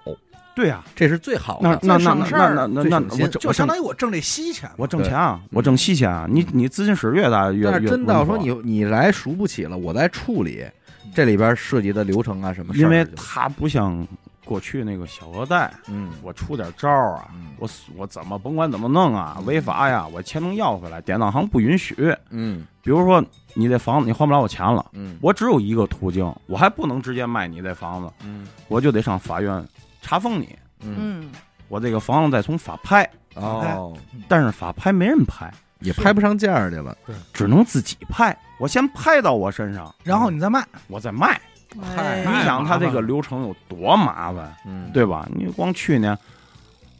[0.56, 1.80] 对呀、这是最好的。
[1.84, 6.26] 那那那那那那我就相当于我挣这息钱，我挣钱啊，我挣息钱啊！
[6.28, 10.66] 你你资金使越大越越真到稳妥说你你来赎不起了，我来处理
[11.14, 14.06] 这里边涉及的流程啊什么事儿因为他不像
[14.48, 16.14] 过去那个小额贷，嗯。
[16.24, 17.50] 我出点招儿啊，嗯。
[17.60, 22.16] 我我怎么甭管怎么弄啊，违法呀，我钱能要回来，典当行不允许。
[22.30, 22.66] 嗯。
[22.82, 25.18] 比如说你这房子你还不了我钱了，嗯。
[25.22, 28.48] 我只有一个途径，我还不能直接卖你这房子，嗯。
[28.70, 29.68] 我就得上法院
[30.02, 30.96] 查封你，嗯。
[30.98, 31.32] 嗯，
[31.68, 33.96] 我这个房子再从法拍，哦，
[34.28, 36.98] 但是法拍没人拍，也拍不上价去了。
[37.34, 38.36] 只能自己拍。
[38.60, 41.40] 我先拍到我身上，然后你再卖，我再卖。
[41.82, 44.56] 哎你想他这个流程有多麻烦？
[44.66, 45.28] 嗯，对吧？
[45.34, 46.18] 你光去年，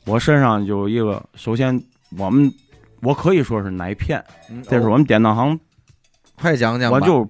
[0.06, 1.82] 我身上就有一个，首先
[2.18, 2.52] 我们
[3.02, 5.60] 我可以说是奶骗，嗯，这是我们典当行，
[6.36, 6.98] 快讲讲吧。
[6.98, 7.28] 我就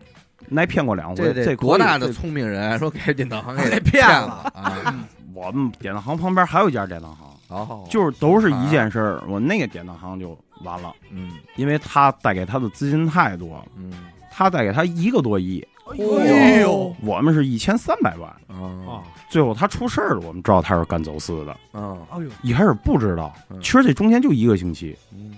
[0.50, 4.96] 奶骗过两回，这多大的聪明人说给典当行 给给骗骗了啊？
[5.34, 13.92] 我们典当行旁边还有一家典当行，哦，就是都是一件事儿，我那个典当行就完了，嗯因为他带给他的资金太多了，嗯
[14.32, 18.92] 他带给他一个多亿，哎呦，我们是一千三百万，哦啊，
[19.30, 24.96] 最后他出事儿了，我们知道他是干走私的，嗯哎呦，一开始不知道嗯，其实这中间就一个星期。
[25.14, 25.36] 嗯。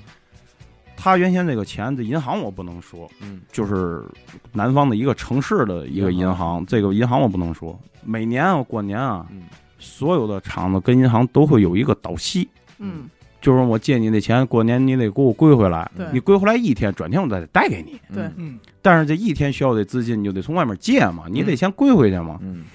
[1.02, 3.42] 他原先这个钱，这银行我不能说，嗯。
[3.52, 4.04] 就是
[4.52, 7.80] 南方的一个城市的一个银银行，这个银行我不能说。
[8.04, 9.44] 每年啊，过年啊，嗯。
[9.78, 13.10] 所有的厂子跟银行都会有一个倒息，嗯，
[13.42, 15.90] 就是我借你那钱，过年你得给我归回来。
[15.96, 16.06] 对。
[16.12, 18.00] 你归回来一天，转天我再贷给你。
[18.14, 18.30] 对。
[18.36, 18.60] 嗯。
[18.82, 22.38] 但是这一天需要的资金，你就得从外面借嘛，你得先归回去嘛。
[22.42, 22.66] 嗯，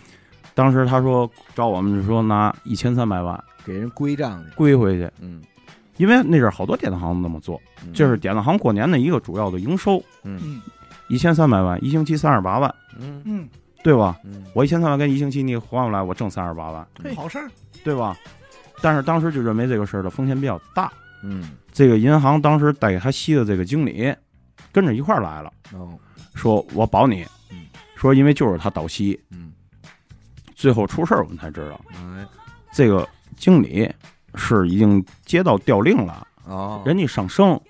[0.55, 5.43] 当时他说找我们说拿一千三百万给人归账去，归回去，嗯，
[5.97, 7.93] 因为那阵儿好多典当行那么做，嗯。
[7.95, 10.39] 这是典当行过年的一个主要的营收，嗯。
[10.45, 10.61] 嗯。
[11.09, 13.23] 一千三百万，一星期三十八万，嗯。
[13.25, 13.49] 嗯，
[13.83, 14.19] 对吧？
[14.25, 17.51] 嗯，我一千三百万跟一星期你还回来，我挣三十八万，嘿好事儿，
[17.83, 18.17] 对吧？
[18.81, 21.51] 但是当时就认为这个事儿的风险比较大，嗯。
[21.73, 24.15] 这个银行当时带给他吸的这个经理
[24.71, 25.99] 跟着一块儿来了，哦。
[26.35, 27.27] 说我保你。
[27.51, 29.53] 嗯，说因为就是他倒吸，嗯，
[30.55, 32.27] 最后出事儿我们才知道，哎。
[32.73, 33.89] 这个经理
[34.35, 37.61] 是已经接到调令了，哦，人家上升，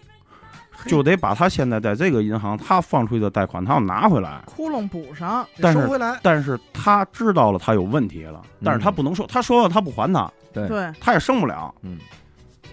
[0.86, 11.98] 就得把他现在在这个银行他放出去的贷款他要拿回来，窟窿补上，但是收回来，但是他知道了他有问题了，但是他不能说，他说了他不还他，对对，他也升不了，嗯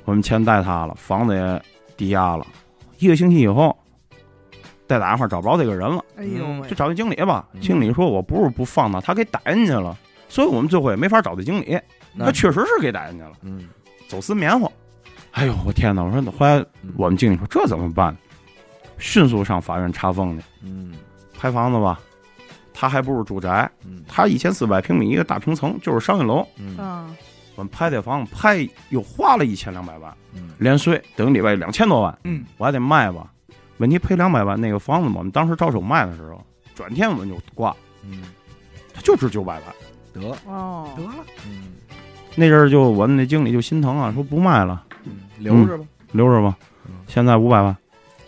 [0.06, 1.62] 我们钱贷他了，房子也
[1.96, 2.46] 抵押了，
[3.00, 3.76] 一个星期以后。
[4.88, 7.48] 再打电话找不着这个人了，哎呦喂就，找那经理吧。
[7.54, 9.98] 嗯经理说：“我不是不放他，他给逮进去了，
[10.28, 11.80] 所以我们最后也没法找这经理。
[12.14, 13.70] 那他确实是给逮进去了，嗯
[14.10, 14.70] 走私棉花。
[15.32, 16.04] 哎呦，我天哪！
[16.04, 18.16] 我说，后来嗯我们经理说这怎么办？
[18.98, 20.94] 迅速上法院查封去，嗯。
[21.38, 22.00] 拍房子吧。
[22.74, 24.04] 他还不是住宅，嗯。
[24.08, 26.46] 他一千四百平米一个大平层，就是商业楼。
[26.58, 26.76] 嗯。
[26.78, 27.16] 嗯，
[27.56, 30.52] 我们拍这房子拍又花了一千两百万，嗯。
[30.60, 32.44] 连税等于里外两千多万，嗯。
[32.58, 33.32] 我还得卖吧。
[33.78, 36.44] 问题赔两百万，那个房子我们当时招手卖的时候，
[36.76, 38.26] 转天我们就挂，嗯，
[38.94, 39.64] 他就值九百万。
[40.14, 40.36] 得。
[40.46, 40.90] 哦。
[40.96, 41.14] 得，了，
[41.48, 41.72] 嗯。
[42.36, 44.91] 那阵儿就我们那经理就心疼啊，说不卖了，嗯
[45.42, 46.58] 留着吧，留着吧。
[46.86, 46.94] 嗯。
[47.08, 47.76] 现在五百万。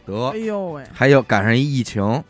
[0.05, 0.29] 得。
[0.29, 2.23] 哎呦喂，还有赶上一疫情，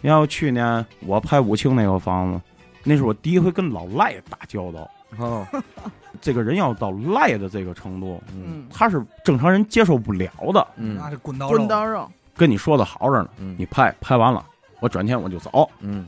[0.00, 2.40] 你要去年我拍武清那个房子，
[2.82, 4.90] 那是我第一回跟老赖打交道。
[5.18, 5.46] 哦，
[6.20, 8.44] 这个人要到赖的这个程度，嗯。
[8.46, 10.66] 嗯，他是正常人接受不了的。
[10.76, 10.96] 嗯。
[10.98, 11.58] 那是滚刀肉。
[11.58, 13.54] 滚刀肉，跟你说的好着呢，嗯。
[13.58, 14.44] 你拍拍完了，
[14.80, 16.06] 我转天我就走，嗯。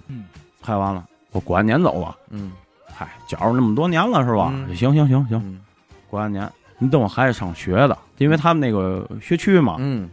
[0.62, 2.16] 拍完了我过完年走吧。
[2.30, 2.52] 嗯。
[2.90, 4.50] 嗨，觉着那么多年了是吧？
[4.52, 4.74] 嗯。
[4.74, 5.60] 行行行行，嗯。
[6.08, 9.76] 过完年你等我孩子上学的，因为他们那个学区嘛。
[9.78, 10.08] 嗯，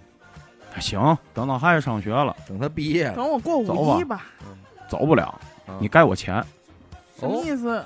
[0.80, 4.26] 行，等到孩子上学了，等他毕业了，等我过五一吧，
[4.88, 5.24] 走不了，
[5.68, 6.44] 啊你该我钱，
[7.20, 7.84] 什么意思？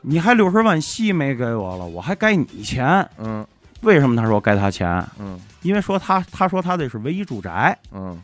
[0.00, 3.08] 你还六十万息没给我了，我还该你钱。
[3.18, 3.44] 嗯
[3.82, 5.04] 为什么他说该他钱？
[5.18, 8.20] 嗯因为说他他说他这是唯一住宅，嗯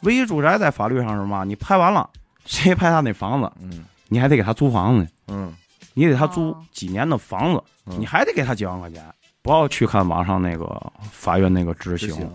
[0.00, 1.44] 唯一住宅在法律上是嘛？
[1.44, 2.08] 你拍完了，
[2.44, 5.52] 谁拍他那房子，嗯你还得给他租房子，嗯
[5.94, 9.04] 你给他租哦几年的房子，嗯你还得给他几万块钱。
[9.44, 10.64] 不要去看网上那个
[11.12, 12.30] 法院那个执行，执行，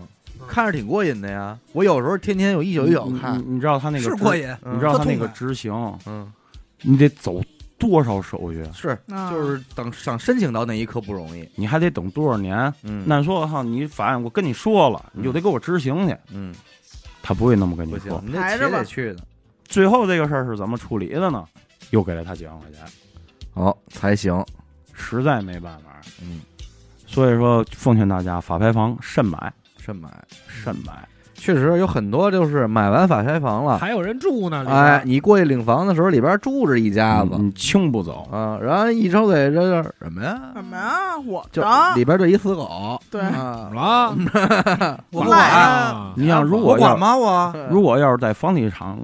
[0.46, 1.58] 看着挺过瘾的呀。
[1.72, 5.72] 我有时候天天有一宿一宿看你，你你知道他那个是过瘾，嗯你知道他那个执行，
[6.06, 6.32] 嗯，
[6.82, 7.42] 你得走
[7.76, 8.64] 多少手续？
[8.72, 12.72] 是啊就是等想申请到那一刻不容易，你还得等多少年？
[12.84, 16.16] 嗯，那说哈，你法院我跟你说了，你就得给我执行去。
[16.30, 16.54] 嗯
[17.22, 19.18] 他不会那么跟你说。，你得且排着吧得去的，
[19.64, 21.44] 最后这个事儿是怎么处理的呢？
[21.90, 22.80] 又给了他几万块钱，
[23.54, 24.46] 哦才行，
[24.94, 25.90] 实在没办法。
[26.22, 26.40] 嗯，
[27.10, 30.08] 所以说，奉劝大家，法拍房慎买，慎买。
[30.48, 30.92] 慎买。
[31.34, 40.38] 确实有很多就是买完法拍房了，还有人住呢，哎，你过去领房的时候，里边住着一家子你清不走，啊，然后一抽嘴这是什么呀？
[40.54, 41.18] 什么呀？
[41.26, 44.14] 我就的里边就一死狗，对啊怎么，
[44.86, 45.04] 了？
[45.12, 47.16] 我管，啊你想，如果要管吗？
[47.16, 48.96] 我如果要是在房地产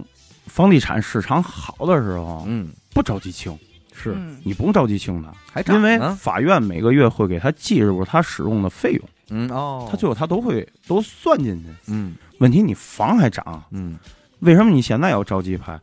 [0.44, 3.58] 房地产市场好的时候，嗯，不着急清，
[3.96, 4.36] 是嗯。
[4.44, 11.64] 你不用着急清它，还涨因为法院每个月会给他记入他使用的费用，嗯哦，他最后他都会都算进去。
[11.88, 12.14] 嗯。
[12.38, 13.98] 问题你房还涨，嗯。
[14.40, 15.80] 为什么你现在要着急拍？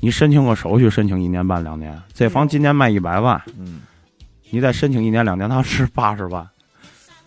[0.00, 3.82] 你申请个手续，申请一年半两年，这房今年卖一百万，嗯，
[4.50, 6.44] 你再申请一年两年，它是八十万，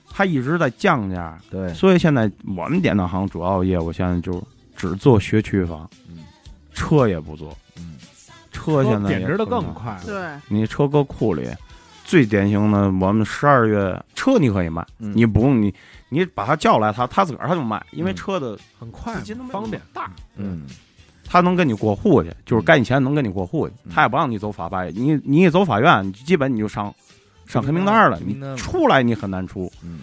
[0.10, 1.40] 它一直在降价。
[1.50, 6.18] 对，所以现在我们典当行主要业务现在就只做学区房，嗯。
[6.74, 7.56] 车也不做，嗯
[8.56, 10.02] 车现在贬值的更快了。
[10.06, 11.48] 对，你车搁库里，
[12.06, 15.12] 最典型的，我们十二月车你可以卖，嗯。
[15.16, 15.74] 你不用你
[16.10, 18.16] 你把他叫来，他他自个儿他就卖，因为嗯。
[18.16, 19.14] 车的很快
[19.52, 20.66] 方便大，嗯。
[21.28, 23.92] 他能跟你过户去，就是该你钱能跟你过户去，嗯。
[23.94, 26.94] 他也不让你走法拍，你你一走法院，基本你就上
[27.46, 29.72] 上黑名单了，你出来你很难出。
[29.84, 30.02] 嗯。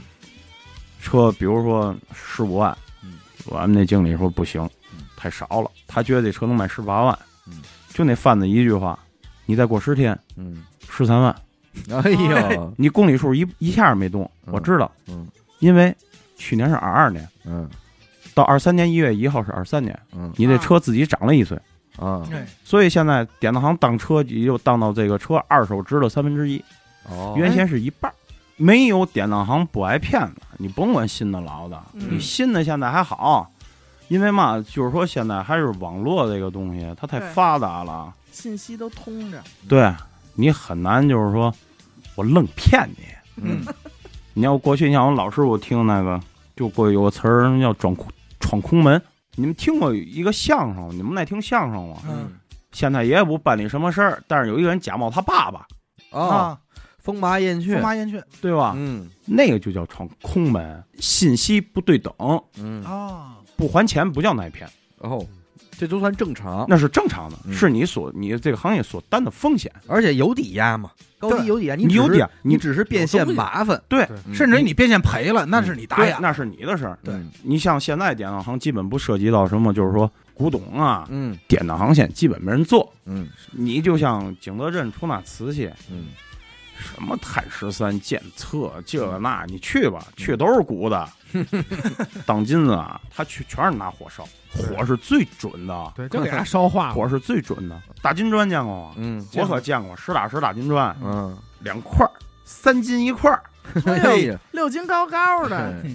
[1.00, 3.14] 车比如说十五万，嗯。
[3.46, 4.62] 我们那经理说不行
[4.92, 7.26] 嗯，太少了，他觉得这车能卖十八万，嗯
[7.92, 8.98] 就那贩子一句话，
[9.46, 11.35] 你再过十天嗯，十三万。
[11.90, 15.26] 哎呦，你公里数一一下没动，嗯我知道，嗯
[15.59, 15.94] 因为
[16.37, 17.68] 去年是二二年，嗯
[18.35, 21.59] 到二三年一月一号是二三年，嗯你这车自己涨了一岁，
[21.98, 26.62] 啊哎，所以现在典当行当车也就当到这个车二手值的三分之一，
[27.09, 28.12] 哦原先是一半。
[28.57, 33.50] 没有典当行不挨骗子，你甭管新的老的，嗯你新的现在还好，
[34.12, 39.90] 因为嘛，就是说现在还是网络这个东西，它太发达了，信息都通着，对
[40.35, 41.51] 你很难就是说
[42.14, 43.07] 我愣骗你。
[43.37, 43.64] 嗯。
[44.35, 46.20] 你要过去，你像我老师傅听那个，
[46.55, 48.07] 就过去有个词儿叫装空
[48.38, 49.01] 闯空门。
[49.35, 50.90] 你们听过一个相声？
[50.90, 51.96] 你们爱听相声吗？
[52.07, 52.33] 嗯。
[52.70, 55.66] 现在也不办理什么事儿，但是有一个人假冒他爸爸，
[56.11, 56.59] 啊，啊，
[56.98, 57.75] 风马燕雀。
[57.75, 58.22] 风，麻燕雀。
[58.42, 58.75] 对吧？
[58.77, 59.09] 嗯。
[59.25, 62.12] 那个就叫闯空门，信息不对等，
[62.59, 62.83] 嗯。
[62.85, 65.24] 啊，不还钱不叫挨骗，哦，
[65.78, 67.52] 这都算正常，那是正常的，嗯。
[67.52, 69.72] 是你所你这个行业所担的风险。
[69.86, 74.34] 而且有抵押嘛，高低对有抵押，你有抵押你你只是变现麻烦，对，嗯。
[74.34, 76.16] 甚至于你变现赔了，那是你打哑，。
[76.16, 76.98] 对那是你的事儿。
[77.02, 81.36] 对，你像现在典当行基本不涉及到什么，就是说古董啊，嗯。
[81.48, 82.92] 典当行现在基本没人做。
[83.04, 83.28] 嗯。
[83.50, 86.06] 你就像景德镇出那瓷器，嗯
[86.76, 91.08] 什么碳十三、检测这个那，你去吧，去都是鼓的。
[92.26, 96.94] 当金子啊，他去全是拿火烧，火是最准的，对，就给他烧化了。
[96.94, 97.82] 火是最准的。
[98.02, 98.92] 大金砖见过吗？
[98.96, 102.12] 嗯我可见过，实打实大金砖，嗯，两块儿，
[102.44, 103.42] 三斤一块儿。
[103.87, 105.90] 哎呀，六斤高高的，哎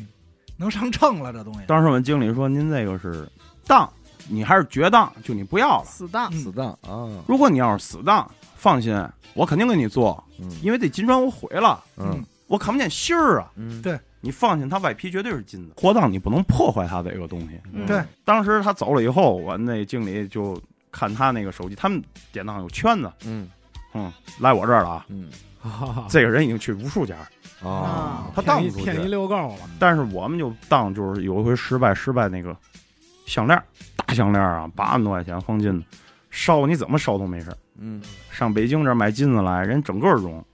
[0.60, 1.60] 能上秤了这东西。
[1.68, 3.30] 当时我们经理说：“您这个是
[3.68, 3.88] 当，
[4.28, 5.86] 你还是绝当，就你不要了。
[5.86, 8.93] 死当，死当啊，如果你要是死当，放心，
[9.34, 10.50] 我肯定给你做，嗯。
[10.62, 12.24] 因为这金砖我毁了，嗯。
[12.48, 13.52] 我看不见芯儿啊。
[13.56, 13.82] 嗯。
[13.82, 13.98] 对。
[14.20, 17.62] 你放心，它外皮绝对是金的，活当你不能破坏它这个东西。
[17.72, 17.86] 嗯。
[17.86, 20.60] 对，当时他走了以后，我那经理就
[20.91, 23.50] 看他那个手机，他们典当有圈子，嗯。
[23.93, 25.06] 嗯，来我这儿了啊。
[25.10, 25.30] 嗯。
[26.08, 27.15] 这个人已经去无数家，
[27.62, 29.08] 啊，他当骗一骗一去。
[29.10, 32.56] 溜够了，但是我们就当就是有一回失败，失败那个
[33.26, 33.62] 项链，
[33.98, 35.86] 大项链啊，八万多块钱黄金的，
[36.30, 37.58] 烧你怎么烧都没事儿。
[37.80, 38.02] 嗯
[38.38, 40.45] 上北京这儿买金子来，人整个融，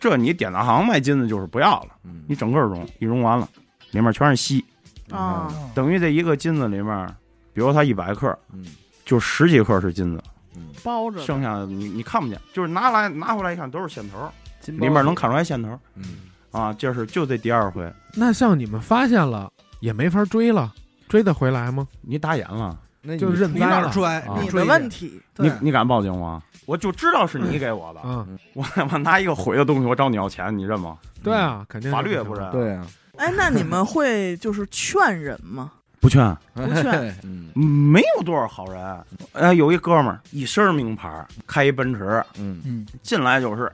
[0.00, 3.48] 这你典当行卖金子就是不要了，嗯你整个融，一融完了，
[3.92, 4.64] 里面全是锡，
[5.08, 7.06] 啊，嗯等于这一个金子里面，
[7.52, 8.66] 比如它一百克，嗯
[9.04, 10.20] 就十几克是金子，
[10.56, 14.28] 嗯，包着，剩下的你你看不见，就是拿来拿回来一看都是线头，
[14.66, 16.04] 里面能看出来线头嗯
[16.50, 19.48] 啊，就是就这第二回，那像你们发现了
[19.78, 20.74] 也没法追了，
[21.08, 21.86] 追得回来吗？
[22.00, 23.82] 你打眼了，那你就认你栽了。
[23.82, 24.04] 哪儿追？
[24.04, 26.42] 啊你的问题，你你敢报警吗？
[26.68, 30.98] 我就知道是你给我的，嗯，我他妈拿一个毁的东西，我找你要钱，你认吗？
[31.24, 35.72] 对啊，肯定法律也不认，对啊，哎，那你们会就是劝人吗？
[35.98, 36.92] 不劝，不劝，
[37.24, 39.04] 嗯没有多少好人。
[39.32, 43.72] 哎，有一哥们儿一身名牌，开一奔驰，嗯，嗯，进来就是，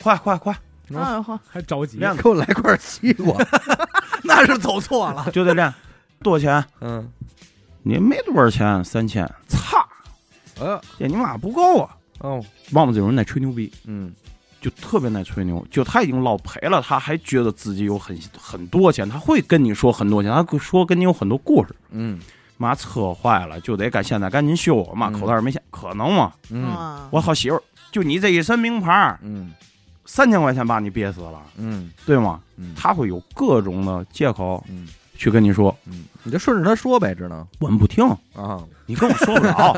[0.00, 0.52] 快快快，
[0.94, 1.98] 哎呦呵，还着急。
[1.98, 3.36] 练给我来块西瓜，
[4.22, 5.28] 那是走错了。
[5.32, 5.74] 就得练，
[6.22, 6.64] 多少钱？
[6.80, 7.10] 嗯，
[7.82, 9.84] 你没多少钱，三千，操，
[10.60, 11.96] 呃这你妈不够啊！
[12.22, 14.12] 哦，往往这种人爱吹牛逼，嗯。
[14.60, 21.74] 就特别爱吹牛，就他已经老赔了，他还觉得自己有很很多钱，他会跟你说很多钱，他说跟你有很多故事。
[21.90, 22.20] 嗯。
[22.58, 25.12] 妈车坏了就得赶现在赶紧修，妈嗯。
[25.18, 26.32] 口袋没钱，可能吗？
[26.50, 26.64] 嗯。
[26.66, 29.52] 啊，我好媳妇儿，就你这一身名牌，嗯。
[30.04, 31.90] 三千块钱把你憋死了，嗯。
[32.06, 32.40] 对吗？
[32.56, 34.86] 嗯，他会有各种的借口嗯
[35.22, 38.04] 去跟你说，嗯，你就顺着他说呗，只能我们不听，
[38.34, 39.72] 啊，你跟我说不了。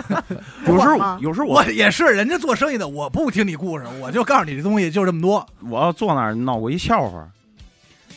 [0.66, 5.46] 有时候有时候我我也是，人家做生意的，我不听你故事，我就告诉你这东西就这么多。
[5.68, 7.28] 我要坐那儿闹过一笑话，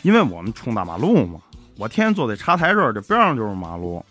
[0.01, 1.41] 因为我们冲大马路嘛，
[1.75, 4.01] 我天天坐在茶台这儿，这边上就是马路。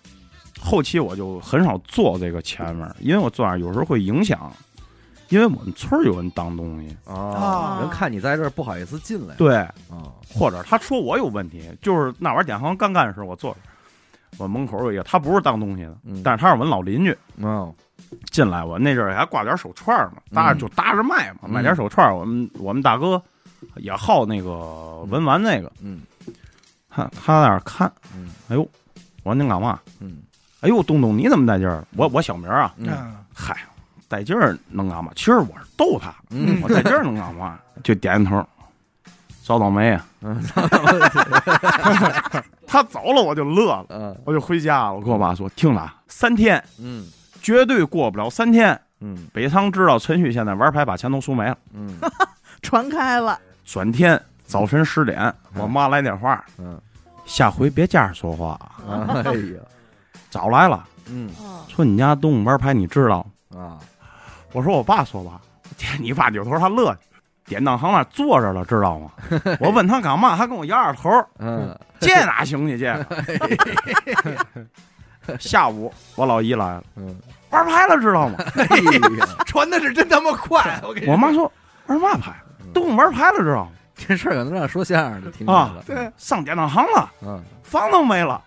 [0.60, 4.52] 后期我就很少坐这个前面，因为我坐那儿有时候会影响，
[5.34, 7.78] 因为我们村儿有人当东西，啊，啊。
[7.80, 9.56] 人看你在这儿不好意思进来，对，
[9.90, 13.58] 啊，或者他说我有问题，就是那玩意儿点行刚干的时候，我坐着，
[14.38, 16.22] 我门口有一个，他不是当东西的，嗯。
[16.22, 17.74] 但是他是我们老邻居，嗯，
[18.30, 21.50] 进来我那阵儿还挂点手串儿嘛，大家就搭着卖嘛，嗯。
[21.50, 22.14] 买点手串儿。
[22.14, 23.20] 我们我们大哥
[23.78, 26.02] 也好那个文玩那个，嗯。
[26.88, 28.30] 他他在那儿看，嗯。
[28.48, 28.62] 哎呦，
[29.24, 29.80] 我说您干嘛？
[29.98, 30.18] 嗯。
[30.60, 31.84] 哎呦，东东你怎么在这儿？
[31.96, 32.74] 我我小名儿啊，
[33.34, 33.56] 嗨，
[34.18, 35.10] 在这儿能干嘛？
[35.16, 37.58] 其实我是逗他，嗯我在这儿能干嘛？
[37.82, 38.46] 就点点头，
[39.42, 40.06] 找倒霉啊！
[40.22, 40.40] 嗯
[42.66, 44.94] 他走了我就乐了，嗯我就回家了。
[44.94, 47.06] 我跟我爸说，听了啊三天，嗯
[47.42, 48.78] 绝对过不了三天。
[49.00, 51.56] 嗯北仓知道陈旭现在玩牌把钱都输没了。
[51.74, 51.98] 嗯
[52.62, 55.20] 传开了，转天早晨十点，
[55.54, 56.80] 嗯我妈来电话，嗯，
[57.26, 58.52] 下回别这样说话
[58.88, 59.06] 啊。
[59.24, 59.60] 哎呀，
[60.30, 63.26] 早来了，嗯啊，说你家东玩牌你知道？
[63.54, 63.78] 啊，
[64.54, 65.40] 我说我爸说吧，
[65.76, 66.96] 天， 你爸扭头他乐，
[67.44, 69.10] 典当行那儿坐着了，知道吗？
[69.60, 72.78] 我问他干嘛，他跟我摇摇头，嗯， 这哪行去？
[72.78, 73.06] 这个
[75.40, 77.18] 下午我老姨来了，嗯，
[77.50, 78.36] 玩牌了，知道吗？
[78.56, 81.50] 哎呀，传的是真他妈快，我跟你我妈说
[81.86, 82.32] 玩嘛牌？
[82.72, 83.70] 都玩牌了，知道吗？
[83.96, 88.42] 这事儿可能让说相声的听见了，对，上典当行了，嗯，房都没了，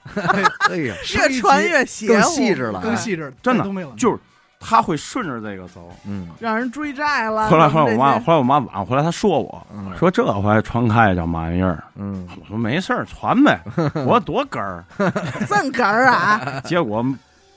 [0.69, 4.19] 哎呀，越传越邪更，细致了，更细致，真的都没了，就是
[4.59, 5.89] 他会顺着这个走。
[6.05, 7.49] 嗯，让人追债了。
[7.49, 9.91] 后来后来我妈，后来我妈晚上回来，她说我嗯。
[9.97, 11.83] 说这回传开叫嘛玩意儿？
[11.95, 13.59] 嗯，我说没事儿，传呗，
[14.05, 14.83] 我多哏儿。
[14.97, 17.03] 这些这哏儿啊， 结果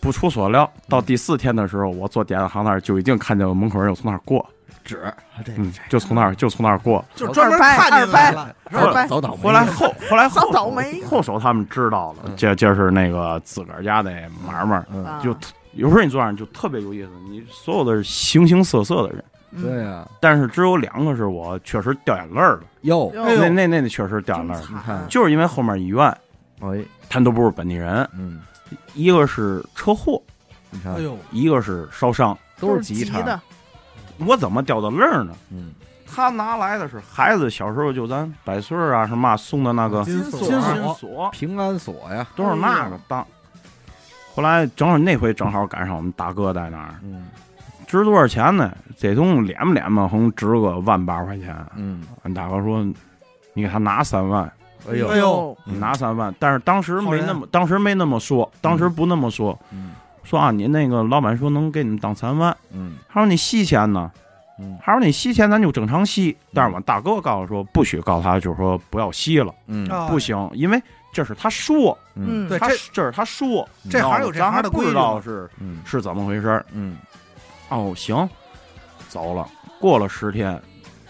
[0.01, 4.47] 不出所料，到第四天的时候，我坐典当行那儿就已经看见我门口人有从那儿过，
[4.85, 5.13] 纸，
[5.45, 7.05] 这嗯，就从那儿就从那儿过。
[7.15, 9.07] 就专门看见来了，二掰是吧？
[9.09, 11.03] 早倒霉后来后后来 后好倒霉。
[11.05, 14.11] 后手他们知道了嗯，这这是那个自个儿家的
[14.47, 14.83] 买卖，
[15.23, 15.35] 就
[15.73, 19.63] 有时候你坐上就特别有意思，你所有的形形色色的人，嗯。
[19.63, 26.07] 对呀，但是只有两个是我确实掉眼泪儿了，哟，那那那那确实掉眼泪你看就是因为后面医院
[26.61, 28.41] 哎，他都不是本地人，嗯，
[28.95, 30.21] 一个是车祸，
[30.71, 33.41] 你看哎，呦，一个是烧伤，都是急茬，的，
[34.27, 35.33] 我怎么掉的泪儿呢？
[35.51, 35.73] 嗯，
[36.07, 43.27] 他拿来的是孩子小时候就咱百岁儿啊什么啊送的那个金锁金金锁，平安锁呀，都是那个当。
[44.35, 47.27] 后来正好那回正好赶上我们大哥在那儿，嗯。
[47.87, 48.73] 值多少钱呢？
[48.97, 51.57] 这东西脸不脸吧，能值个万八块钱。
[51.75, 52.85] 嗯，俺大哥说，
[53.53, 54.45] 你给他拿三万，
[54.89, 55.09] 哎呦。
[55.09, 56.33] 哎，呦，拿三万。
[56.39, 59.91] 但是当时没那么，当时没那么说，当时不那么说，嗯。
[60.23, 62.95] 说啊，你那个老板说能给你们当三万，嗯。
[63.09, 64.09] 他说你吸钱呢？
[64.61, 64.79] 嗯。
[64.81, 69.85] 他说你吸钱咱就正常吸，但是我大哥告诉说不许告诉他，就是说不要吸了，嗯。
[69.89, 70.81] 啊不行，因为
[71.13, 74.93] 这是他说，嗯他对这这是他说，这行有这行的规矩
[75.23, 76.65] 是嗯是怎么回事儿。
[76.73, 76.97] 嗯，
[77.69, 78.29] 哦，行，
[79.09, 79.49] 走了。
[79.81, 80.61] 过了十天，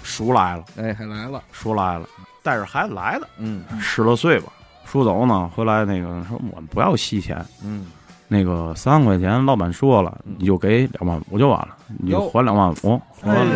[0.02, 2.06] 叔来了，哎，还来了，叔来了，
[2.42, 4.52] 带着孩子来了，嗯十来岁吧。
[4.86, 7.88] 叔走呢，回来那个说我们不要息钱，嗯
[8.26, 13.00] 那个三万块钱，老板说了，嗯你就给两万五就完了，你就还两万五。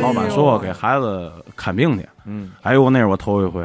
[0.03, 2.09] 老板说给孩子看病去。
[2.25, 3.65] 嗯哎呦，那是我头一回，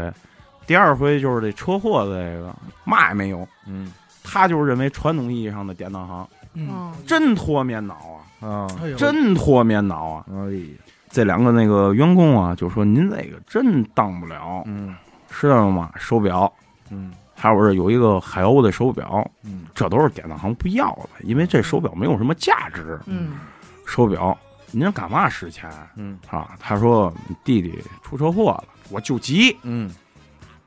[0.70, 3.92] 第二回就是这车祸的这个嘛也没有，嗯。
[4.24, 6.28] 他就是认为传统意义上的典当行。
[6.54, 7.94] 嗯，嗯，真脱棉袄
[8.40, 10.26] 啊，啊，哎呦，真脱棉袄啊。
[10.30, 10.78] 哎呀，
[11.10, 14.96] 这两个那个员工啊，就说您这个真当不了，嗯。
[15.32, 15.92] 知道吗？
[15.98, 16.54] 手表，
[16.92, 17.12] 嗯。
[17.34, 19.66] 还有这有一个海鸥的手表，嗯。
[19.74, 23.00] 这都是典当行不要的，因为这手表没有什么价值。
[23.08, 23.40] 嗯，
[23.88, 24.38] 手表
[24.70, 25.68] 您干嘛使钱？
[25.96, 26.20] 嗯。
[26.30, 26.56] 啊？
[26.60, 27.12] 他说
[27.44, 29.58] 弟弟出车祸了，我救急。
[29.64, 29.90] 嗯，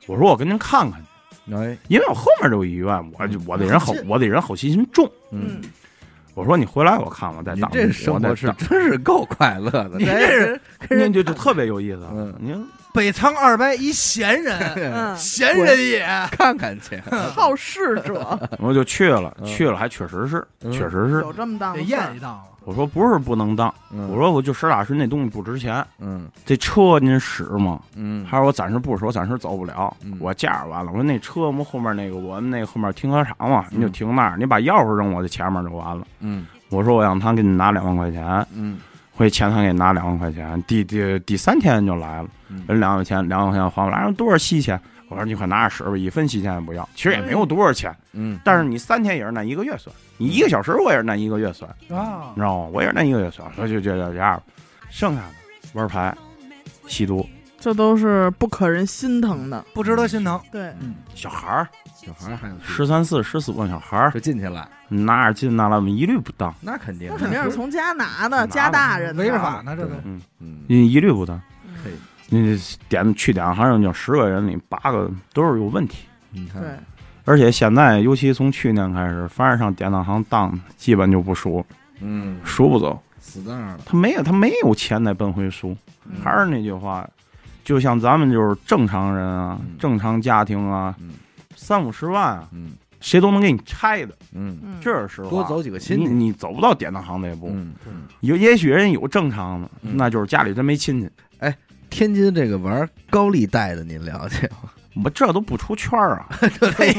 [0.07, 1.01] 我说我跟您看看
[1.47, 5.11] 去，哎，因为我后面就有医院，我就我得人好，我得人好奇心重。
[5.31, 5.61] 嗯，
[6.35, 7.71] 我说你回来我看我再你当。
[7.71, 12.07] 这生活是我真是够快乐的，你这是您就就特别有意思。
[12.13, 17.01] 嗯您北仓二掰一闲人， 嗯，闲人也，看看去，
[17.35, 18.39] 好事者。
[18.59, 20.71] 我就去了，嗯去了还确实是，嗯。
[20.73, 21.21] 确实是。
[21.23, 22.41] 有这么当得验一当。
[22.65, 24.09] 我说不是不能当，嗯。
[24.11, 26.29] 我说我就实打实那东西不值钱，嗯。
[26.45, 27.81] 这车您使吗？
[27.97, 29.97] 嗯，他说我暂时不使，我暂时走不了。
[30.05, 30.17] 嗯。
[30.21, 33.79] 我价儿完了，我说那车我们后面那个我们那个后面停车场嘛，嗯。
[33.79, 36.07] 你就停那儿，你把钥匙扔我这前面就完了。
[36.21, 36.47] 嗯。
[36.69, 38.79] 我说我让他给你拿两万块钱，嗯
[39.23, 42.65] 回前台给你拿两万块钱，第第第三天就来了，嗯。
[42.67, 44.79] 人两万块钱两万块钱还我来，说多少息钱？
[45.09, 52.33] 我说你快拿着使吧，一分息钱也不要，其实也没有多少钱，嗯，但是你三天也是按一个月算，你一个小时我也是按一个月算，啊。
[52.35, 52.71] 你知道吗？
[52.73, 54.43] 我也是按一个月算，所以就就就这样吧，
[54.91, 55.29] 剩下的
[55.75, 56.13] 玩牌、
[56.89, 57.25] 吸毒，
[57.61, 59.65] 这都是不可人心疼的。
[59.73, 60.41] 不值得心疼。
[60.51, 60.97] 对，嗯。
[61.15, 61.69] 小孩儿
[62.05, 71.41] 小孩儿还有十三四、十四个小孩儿就进去了，拿着金拿来，我们一律不当，那肯定，那肯定是从家拿的，家大人的违着法呢，这都嗯，嗯一律不当。
[71.83, 71.93] 可以
[72.29, 76.71] 你点去点行就十个人里八个都是有问题，你看对，
[77.25, 81.65] 而且现在尤其从去年开始，凡是上典当行当的，基本就不输，
[82.01, 83.01] 嗯，输不走。
[83.21, 85.77] 死那儿了，他没有，他没有钱再奔回输。
[86.05, 87.09] 嗯还是那句话，
[87.63, 91.11] 就像咱们就是正常人啊，嗯正常家庭啊，嗯
[91.63, 95.31] 三五十万啊，嗯谁都能给你拆的，嗯，嗯，这是实话。
[95.31, 97.49] 多走几个亲戚，你走不到典当行那一步。
[97.53, 98.03] 嗯嗯。
[98.21, 101.09] 有也许人有正常的，嗯那就是家里真没亲戚。
[101.39, 101.57] 哎
[101.91, 104.71] 天津这个玩高利贷的，您了解吗？
[105.05, 106.27] 我这都不出圈儿啊，
[106.79, 106.95] 哎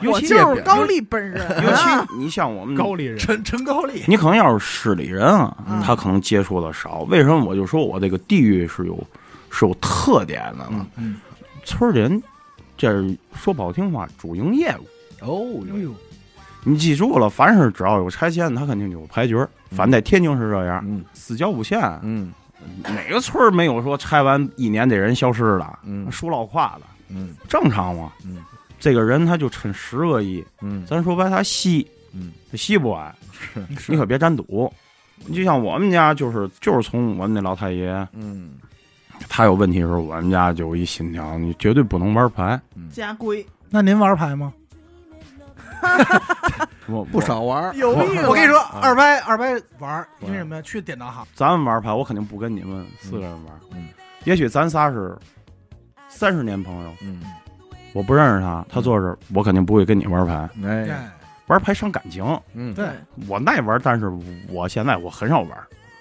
[0.00, 7.00] 尤其我就是高丽本人尤啊，其你像我们高丽人，陈陈高丽，你可能要是市里人啊，嗯他可能接触的少。
[7.10, 8.98] 为什么我就说我这个地域是有
[9.50, 10.86] 是有特点的呢？
[10.96, 11.20] 嗯，
[11.64, 12.22] 村里人
[12.80, 15.28] 这是说不好听话，主营业务。
[15.28, 15.94] 哦哎呦，
[16.64, 19.46] 你记住了，凡是只要有拆迁，他肯定就有牌局儿。
[19.72, 21.04] 反正在天津是这样，嗯。
[21.12, 22.32] 私交不限，嗯。
[22.84, 26.10] 哪个村儿没有说拆完一年这人消失的，嗯。
[26.10, 27.34] 树老胯的，嗯。
[27.46, 28.12] 正常嘛。
[28.24, 28.38] 嗯。
[28.78, 30.82] 这个人他就趁十个亿，嗯。
[30.86, 33.62] 咱说白他吸，嗯，他吸不完，是。
[33.86, 34.72] 你可别沾赌。
[35.26, 38.52] 你就像我们家，就是就是从我们那老太爷，嗯
[39.28, 42.60] 他有问题的时候，我们家就有一信条，你绝对不能玩牌。
[42.92, 44.52] 家规那您玩牌吗？
[46.86, 48.28] 我不，少玩儿，犹豫了。
[48.28, 50.62] 我跟你说，啊二掰二掰玩儿，因为什么呀？
[50.62, 53.54] 去典当行，咱们玩牌，我肯定不跟你们四个人玩。
[53.72, 53.88] 嗯
[54.24, 55.16] 也许咱仨是
[56.10, 57.22] 三十年朋友，嗯，
[57.94, 60.46] 我不认识他，他坐这儿，我肯定不会跟你玩牌。
[61.46, 62.86] 玩牌伤感情，嗯对，
[63.26, 64.12] 我爱玩，但是
[64.50, 65.50] 我现在我很少玩。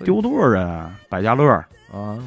[0.04, 0.94] 丢多少人啊？
[1.08, 1.50] 百家乐
[1.94, 2.20] 啊，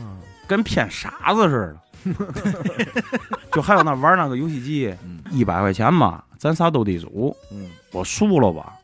[0.53, 1.80] 跟骗傻子似的。
[3.53, 8.74] 就还有那玩那个游戏机，嗯一百块钱嘛，咱仨斗地主，嗯我输了吧，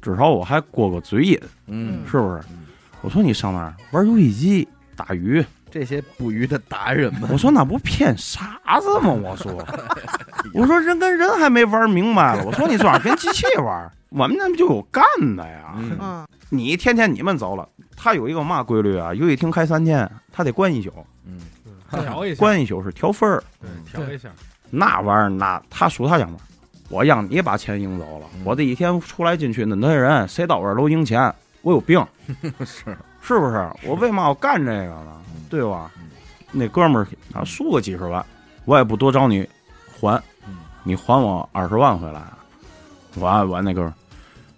[0.00, 2.66] 至少我还过个嘴瘾，嗯，是不是嗯？
[3.00, 9.10] 我说你上那儿玩游戏机打鱼，这些捕鱼的达人们， 我说那不骗傻子吗？
[9.10, 9.52] 我说，
[10.54, 15.02] 我说人跟人还没玩明白了，我说你这玩意儿跟机器玩，我们那不就有干
[15.36, 15.74] 的呀？
[15.78, 19.14] 嗯嗯，你天天你们走了，他有一个嘛规律啊？
[19.14, 20.92] 游戏厅开三天，他得关一宿，
[21.24, 21.40] 嗯
[21.90, 23.42] 调一下，关一宿是调分儿。
[23.58, 24.28] 对，调一下，
[24.68, 26.38] 那玩意儿，那他输他想玩，
[26.90, 32.06] 我让你把钱赢走了，嗯我这一天出来进去那那人，谁到我这儿都赢钱，我有病，
[32.66, 33.66] 是，是不是？
[33.86, 35.22] 我为嘛要干这个呢？
[35.34, 36.10] 嗯对吧嗯？
[36.50, 38.22] 那哥们儿他输个几十万，
[38.66, 39.48] 我也不多找你
[39.98, 42.22] 还，嗯你还我二十万回来。
[43.14, 43.94] 我我那哥们儿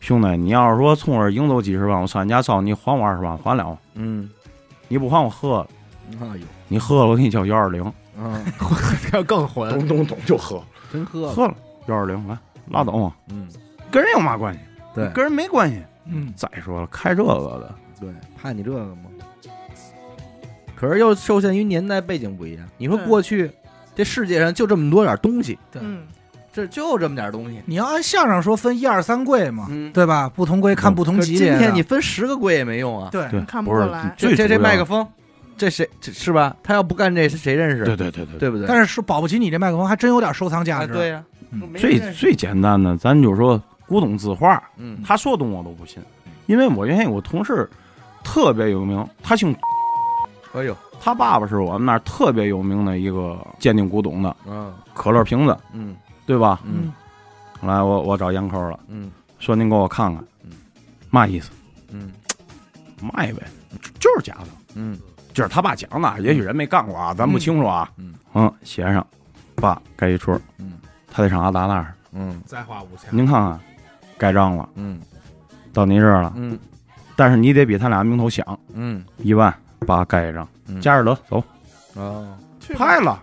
[0.05, 3.78] 兄弟，你要是说从我这儿赢走几十万，我上你家找你还我二十万，还了？
[3.94, 4.28] 嗯，
[4.86, 5.68] 你不还我喝了，
[6.20, 8.44] 哎呦，你喝了我给你叫幺二零，嗯，
[9.14, 9.70] 要更混。
[9.70, 11.28] 咚咚咚就喝，真喝。
[11.28, 11.55] 了，喝了
[11.86, 12.36] 幺二零来
[12.68, 13.48] 拉倒嘛，嗯，
[13.90, 14.61] 跟人有嘛关系？
[14.94, 15.09] 对。
[15.14, 15.82] 跟人没关系。
[16.05, 19.05] 嗯，再说了，开这个的，对，怕你这个吗？
[20.76, 22.68] 可是又受限于年代背景不一样。
[22.76, 23.50] 你说过去
[23.94, 25.80] 这世界上就这么多点东西，对。
[25.82, 26.02] 嗯，
[26.55, 30.30] 这就这么点东西，你要按相声说分一二三柜嘛，嗯，对吧？
[30.32, 31.59] 不同柜看不同级别的。
[31.59, 33.09] 天你分十个柜也没用啊。
[33.11, 33.28] 对。
[33.28, 35.05] 对，看不不是过来这这这麦克风，
[35.59, 36.55] 这谁这是吧？
[36.62, 37.84] 他要不干这谁认识？
[37.84, 38.38] 对对对对。
[38.38, 38.68] 对不对？
[38.68, 40.92] 但是说保不齐你这麦克风还真有点收藏价值。
[40.92, 41.59] 哎对呀，嗯。
[41.68, 42.20] 没人最认识。
[42.20, 44.98] 最简单的，咱就说古董字画，嗯。
[45.05, 46.00] 他说懂我都不信，
[46.46, 47.68] 因为我原先有个同事
[48.22, 49.52] 特别有名，他姓，
[50.52, 54.72] 哎呦，他爸爸是我们那儿特别有名的一个鉴定古董的嗯。
[54.94, 55.96] 可乐瓶子，嗯
[56.27, 56.61] 对吧？
[56.64, 56.93] 嗯。
[57.61, 59.11] 后来我我找烟抠了，嗯。
[59.39, 60.51] 说您给我看看嗯，
[61.11, 61.51] 嘛意思？
[61.91, 62.12] 嗯。
[63.01, 63.43] 卖呗，
[64.01, 64.47] 就是假的。
[64.75, 64.99] 嗯。
[65.33, 67.91] 就是他爸讲的，也许人没干过啊，咱不清楚啊。
[67.97, 68.14] 嗯。
[68.35, 69.07] 嗯，写上，
[69.57, 70.75] 爸盖一戳，嗯。
[71.11, 71.95] 他得上阿达那儿。
[72.12, 72.41] 嗯。
[72.47, 73.61] 再花五千，您看看，
[74.16, 75.01] 盖章了，嗯。
[75.72, 76.59] 到您这儿了，嗯。
[77.16, 79.05] 但是你得比他俩名头响，嗯。
[79.18, 79.53] 一万
[79.87, 81.43] 爸盖一张，嗯，加尔德走，
[81.95, 83.22] 哦，去拍了，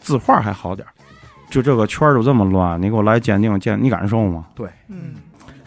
[0.00, 0.92] 字画还好点儿
[1.50, 4.46] 就这个圈儿就这么乱，你给我来鉴定鉴，你敢受吗？
[4.54, 5.14] 对嗯，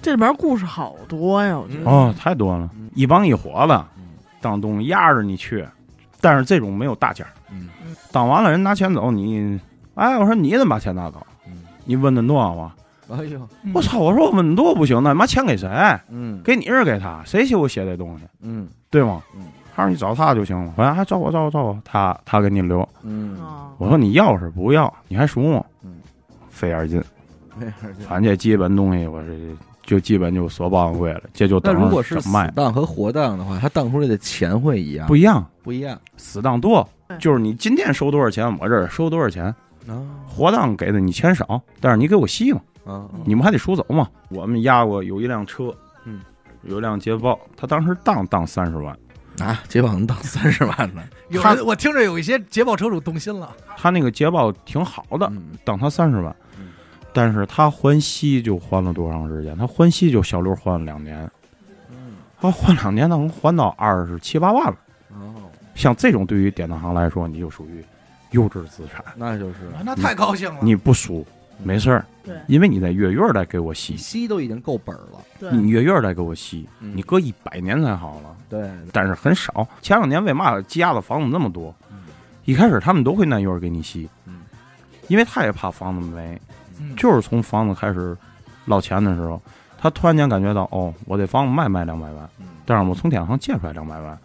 [0.02, 1.90] 这里边故事好多呀，我觉嗯得。
[1.92, 4.04] 哦，太多了嗯，一帮一伙的嗯，
[4.40, 5.66] 当东压着你去，
[6.20, 7.70] 但是这种没有大件儿嗯
[8.12, 9.60] 当完了人拿钱走，你，
[9.96, 11.26] 哎，我说你怎么把钱拿走？
[11.48, 12.74] 嗯，你问的多吗？
[13.10, 14.00] 哎呦，嗯我操！
[14.00, 15.68] 我说我问多不行，那妈钱给谁？
[16.10, 17.22] 嗯给你是给他？
[17.26, 18.26] 谁给我写这东西？
[18.42, 19.22] 嗯对吗？
[19.36, 19.44] 嗯，
[19.76, 20.72] 他说你找他就行了。
[20.72, 22.88] 回来还找我找我找我，他他给你留。
[23.04, 25.64] 嗯，啊，我说你要是不要，你还赎吗？
[25.84, 25.96] 嗯，
[26.50, 27.04] 费点劲。
[27.58, 35.08] 没事反正这基本东西我是就基本就所报贵了，这就那等如果是死当和活当的话，他当出来的钱会一样？
[35.08, 36.88] 不一样，不一样死当多
[37.20, 39.46] 就是你今天收多少钱，我这儿收多少钱。
[39.88, 43.10] 啊活当给的你钱少，但是你给我吸嘛，啊！
[43.26, 44.08] 你们还得赎走嘛。
[44.30, 46.22] 我们压过有一辆车，嗯，
[46.62, 48.98] 有一辆捷豹，他当时当当三十万，
[49.42, 51.04] 啊，捷豹能当三十万呢？
[51.42, 53.52] 他有人我听着有一些捷豹车主动心了。
[53.78, 56.70] 他那个捷豹挺好的，嗯当他三十万嗯，
[57.14, 59.58] 但是他还息就还了多长时间？
[59.58, 61.30] 他还息就小刘还了两年，
[61.90, 64.78] 嗯他还两年，能还到二十七八万了。
[65.10, 67.84] 哦，像这种对于典当行来说，你就属于
[68.32, 70.60] 优质资产，那就是那太高兴了。
[70.62, 71.26] 你不输
[71.64, 75.20] 没事儿，对因为你得月月来给我吸，吸，都已经够本儿了。
[75.40, 78.36] 对，你月月来给我吸，嗯你搁一百年才好了。
[78.50, 79.68] 对，但是很少。
[79.82, 81.74] 前两年为嘛积压的房子那么多？
[81.92, 81.98] 嗯
[82.46, 84.42] 一开始他们都会按月给你吸，嗯
[85.08, 86.40] 因为他也怕房子没。
[86.80, 88.18] 嗯就是从房子开始
[88.66, 89.40] 捞钱的时候，
[89.78, 94.18] 他突然间感觉到，哦，我这房子卖卖两百万，嗯但是我从天上借出来两百万，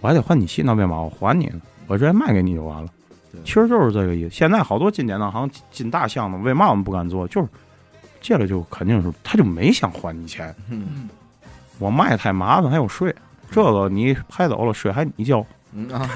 [0.00, 1.60] 我还得还你息，那为嘛我还你呢？
[1.86, 2.99] 我直接卖给你就完了对。
[3.44, 4.30] 其实就是这个意思。
[4.30, 7.26] 现在好多进典当行进大项目，为嘛我们不敢做？
[7.28, 7.48] 就是
[8.20, 10.86] 借了就肯定是他就没想还你钱，嗯。
[10.94, 11.08] 嗯
[11.78, 13.14] 我卖太麻烦，还有税，
[13.50, 15.88] 这个你拍走了税还你交，嗯。
[15.88, 16.06] 啊，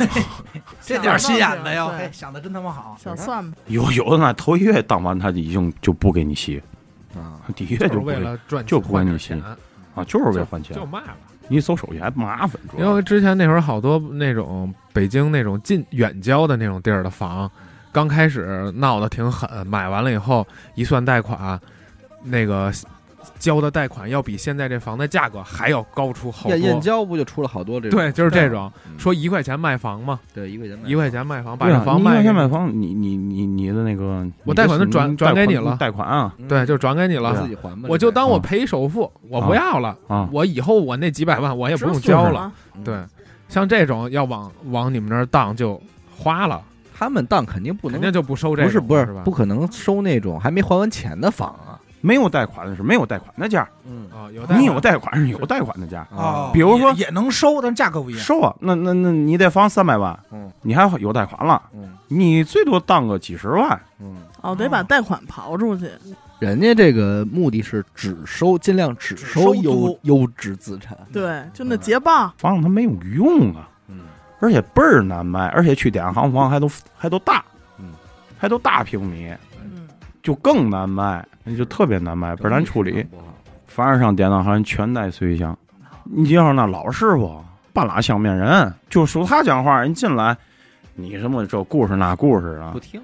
[0.82, 2.94] 这点心眼子哟， 想的真他妈好。
[3.02, 6.62] 小算吧，有有的那头一月当完，他已经就不给你息，
[7.16, 9.56] 啊，第一月就不给为了赚就钱不管你信换点钱，
[9.94, 10.76] 啊，就是为了换钱。
[10.76, 11.16] 就，卖了。
[11.48, 17.50] 你搜手续还麻烦，因为之前那会儿好多那种北京那种近远郊的那种地儿的房，
[17.92, 21.60] 刚开始闹得挺狠，买完了以后一算贷款，
[22.22, 22.72] 那个
[23.38, 26.80] 交的贷款要比现在这房的价格还要高出好燕燕多。
[26.80, 27.98] 郊不就出了好多这种？
[27.98, 28.70] 对，就是这种。
[28.86, 28.98] 嗯。
[28.98, 32.24] 说一块钱卖房嘛，对，一块钱卖一块钱卖房，把这房卖给你。
[32.24, 35.76] 钱买房，你你你你的那个，我贷款都转转给你了。
[35.78, 36.34] 贷款啊。
[36.38, 36.48] 嗯。
[36.48, 37.34] 对，就转给你了。
[37.34, 37.48] 自。
[37.48, 42.50] 己还吧，我就当我啊赔首付，我不要了，啊，我以后我那几百万我也不用交了。
[42.82, 42.98] 对，
[43.48, 45.80] 像这种要往往你们那儿当就
[46.16, 46.62] 花了，
[46.96, 49.22] 他们当肯定不能肯定就不收这个不是不是是？
[49.24, 51.73] 不可能收那种还没还完钱的房啊。
[52.04, 54.06] 没有贷款的是没有贷款的价，嗯。
[54.10, 58.22] 啊，有你有贷款是有贷款的价，啊，比如说也也能收，但价格不一样。
[58.22, 60.52] 收啊，那那那你得房三百万，嗯。
[60.60, 61.96] 你还有贷款了，嗯。
[62.08, 65.88] 你最多当个几十万，嗯，哦，得把贷款刨出去。
[66.40, 69.98] 人家这个目的是只收，尽量只收收优租。
[70.02, 70.94] 优质资产。
[71.10, 74.00] 对，就那捷豹，房子它没有用啊，嗯。
[74.40, 77.42] 而且倍儿难卖，而且去典行房还都还都大，
[77.78, 77.92] 嗯，
[78.36, 79.32] 还都大平米，
[79.62, 79.88] 嗯，
[80.22, 83.02] 就更难卖，那就特别难卖，倍儿难处理。
[83.04, 83.24] 不好。
[83.66, 85.56] 凡是上典当行全带随香，
[86.04, 87.42] 你就像那老师傅
[87.72, 90.36] 半拉相面人，就属他讲话，人进来，
[90.94, 93.00] 你什么这故事那故事啊不，听。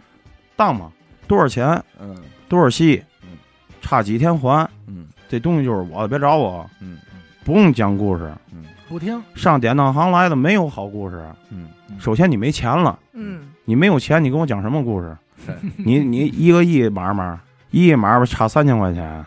[0.55, 0.91] 当嘛，
[1.27, 2.17] 多少钱，嗯
[2.49, 3.31] 多少息嗯，
[3.81, 6.99] 差几天还，嗯这东西就是我的，别找我，嗯
[7.45, 8.33] 不用讲故事。
[8.53, 11.69] 嗯不听，上典当行来的没有好故事，嗯
[11.99, 15.17] 首先你没钱了，嗯，你没有钱，你跟我讲什么故事？
[15.77, 17.39] 你你一个亿买卖，
[17.71, 19.25] 一亿买卖差三千块钱，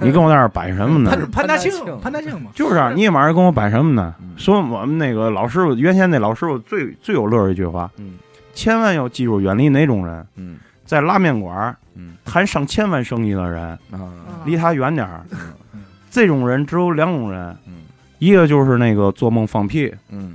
[0.00, 1.10] 你跟我在这儿摆什么呢？
[1.32, 1.70] 潘潘大，庆
[2.00, 2.50] 潘大庆嘛。
[2.54, 4.30] 就是啊，你一买跟我摆什么呢嗯？
[4.36, 8.14] 说我们那个老师傅，原先那老师傅最最有乐儿一句话，嗯
[8.54, 11.76] 千万要记住远离哪种人，嗯在拉面馆
[12.24, 13.98] 谈上千万生意的人，啊
[14.44, 15.24] 离他远点儿
[15.72, 15.84] 嗯。
[16.10, 17.82] 这种人只有两种人，嗯
[18.18, 20.34] 一个就是那个做梦放屁，嗯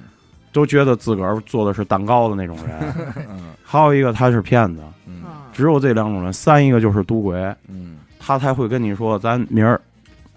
[0.52, 2.94] 都觉得自个儿做的是蛋糕的那种人，
[3.30, 4.82] 嗯还有一个他是骗子，
[5.60, 6.32] 只有这两种人。
[6.32, 7.38] 三一个就是赌鬼，
[7.68, 7.98] 嗯。
[8.18, 9.80] 他才会跟你说，咱明儿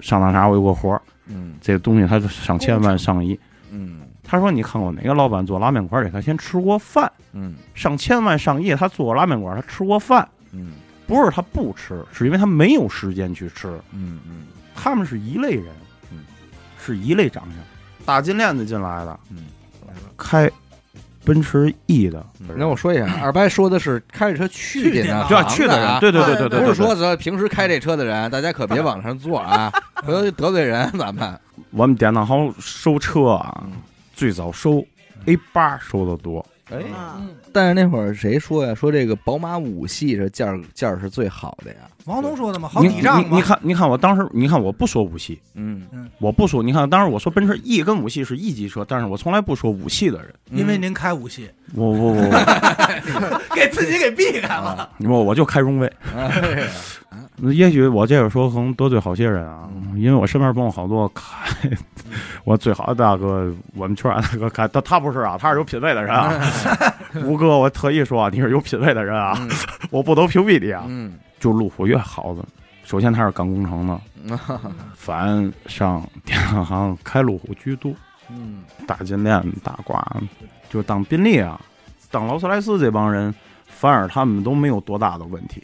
[0.01, 1.55] 上那啥我有个活儿，嗯。
[1.61, 3.39] 这东西他就上千万上亿。
[3.71, 4.01] 嗯。
[4.25, 7.55] 他说你看过哪个老板做拉面馆儿给他先吃过饭，嗯。
[7.73, 10.73] 上千万上亿，他做过拉面馆，他吃过饭，嗯。
[11.07, 13.69] 不是他不吃，是因为他没有时间去吃。
[13.93, 14.47] 嗯嗯。
[14.75, 15.67] 他们是一类人，
[16.11, 16.25] 嗯，
[16.85, 17.55] 是一类长相，
[18.05, 19.45] 大金链子进来的，嗯，
[20.17, 20.51] 开
[21.25, 22.25] 奔驰 E 的，
[22.57, 25.49] 那我说一下， 二白说的是开着车去去典当对吧？
[25.49, 29.73] 行去的啊人，对对对对对，不是说咱平时开这车的人，大家可别往上坐啊，
[30.05, 30.91] 回头得罪人。
[30.99, 31.39] 咱们。
[31.71, 33.73] 我们典当行收车啊嗯，
[34.15, 34.85] 最早收
[35.27, 37.21] A 八收的多，哎，啊，
[37.53, 38.75] 但是那会儿谁说呀？
[38.75, 41.79] 说这个宝马五系这价儿价儿是最好的呀。
[42.07, 43.29] 王东说的嘛，好你抵账嘛。
[43.31, 45.83] 你你看，你看我当时，你看我不说五系，嗯，
[46.19, 52.23] 我不说，你看当时我说奔驰 E 跟五系是一级车，但是我从来不说五系的人，因为您开五系，我我我
[53.55, 54.89] 给自己给避开了。
[55.05, 55.93] 我我就开荣威。
[56.17, 56.31] 哎
[57.53, 61.69] 也许我这个说可能得罪好些人啊，因为我身边朋友好多开，
[62.45, 66.33] 我最好的大哥，我们圈儿大哥开，他他不是啊，他是有品位的人啊。
[67.25, 69.51] 吴哥，我特意说啊，你是有品位的人啊，嗯
[69.91, 70.85] 我不能屏蔽你啊。
[70.89, 72.45] 嗯就路虎越好的，
[72.85, 74.39] 首先他是干工程的， 嗯
[74.95, 77.93] 反上电商行开路虎居多，
[78.31, 80.01] 嗯大金链大挂，
[80.71, 81.61] 就当宾利啊，
[82.11, 83.35] 当劳斯莱斯这帮人，
[83.67, 85.63] 反而他们都没有多大的问题。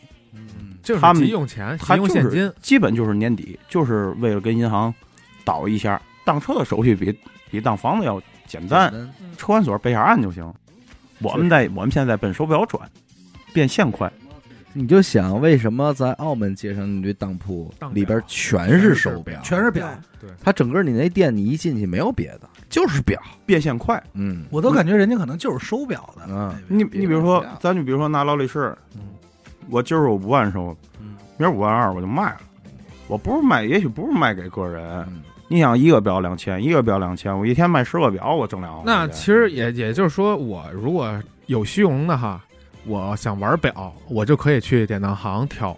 [0.82, 4.92] 就是他们急用钱，急他就是用现金，基本就是年底，就是为了跟银行
[5.44, 6.00] 倒一下。
[6.24, 7.16] 当车的手续比
[7.50, 8.90] 比当房子要简单，
[9.36, 10.50] 车管所备下案就行。
[11.20, 12.88] 我们在我们现在奔手表转，
[13.52, 14.10] 变现快。
[14.74, 19.88] 你就想为什么在澳门街上那堆当铺里边全是手表，全是表，
[20.20, 23.20] 对它整个你那店你一进去没有别的，就是表。
[23.46, 26.26] 变现快，嗯我都感觉人家可能就是收表的。
[26.28, 28.76] 嗯你你比如说，咱就比如说拿劳力士，
[29.68, 32.40] 我今儿我五万收，嗯明儿五万二我就卖了。
[33.08, 35.08] 我不是卖，也许不是卖给个人。
[35.50, 38.82] 嗯你想一个表两千，一个表两千，我一天卖十个表，我挣两万。
[38.84, 42.44] 那其实也也就是说，我如果有虚荣的哈，
[42.84, 45.74] 我想玩表，我就可以去典当行挑。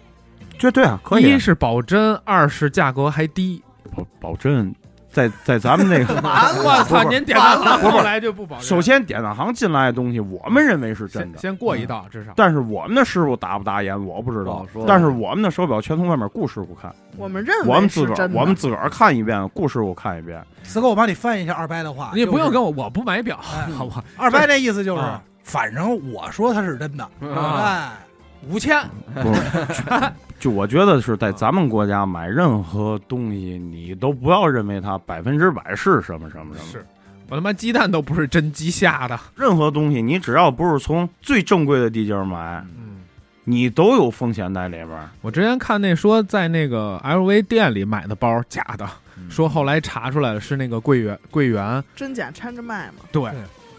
[0.59, 3.63] 这对啊，可以啊一是保真，二是价格还低。
[3.95, 4.75] 保保真
[5.11, 6.13] 在在咱们那个，
[6.63, 8.65] 我操，您典当行不是后来就不保证。
[8.65, 12.31] 首先典当行进来的东西，我们认为是真的，先先过一道，至少。
[12.35, 14.65] 但是我们的师傅打不打眼我不知道。
[14.87, 18.39] 但是我们的手表全从外面顾师傅看，我们认为我们自个儿是真的。
[18.39, 20.41] 我们自个儿看一遍，顾师傅看一遍。
[20.63, 24.03] 四哥，我帮你翻译一下二伯的话，你不用跟我，我不买表，哎 好不好？
[24.15, 27.03] 二伯那意思就是啊，反正我说它是真的，
[27.35, 27.89] 啊，哎，
[28.49, 28.81] 五千，
[29.15, 29.41] 不是，
[30.41, 36.71] 就我觉得是在咱们国家买任何东西，你都不要认为它百分之百是什么什么什么。
[36.71, 36.83] 是
[37.29, 39.17] 我他妈鸡蛋都不是真鸡下的。
[39.35, 43.01] 任何东西，你只要不是从最正规的地界儿买，嗯，
[43.43, 45.07] 你都有风险在里边儿。
[45.21, 48.89] 我之前看那说在那个 LV 店里买的包假的，
[49.29, 53.05] 说后来查出来了是那个柜员柜员，真假掺着卖嘛。
[53.11, 53.33] 对对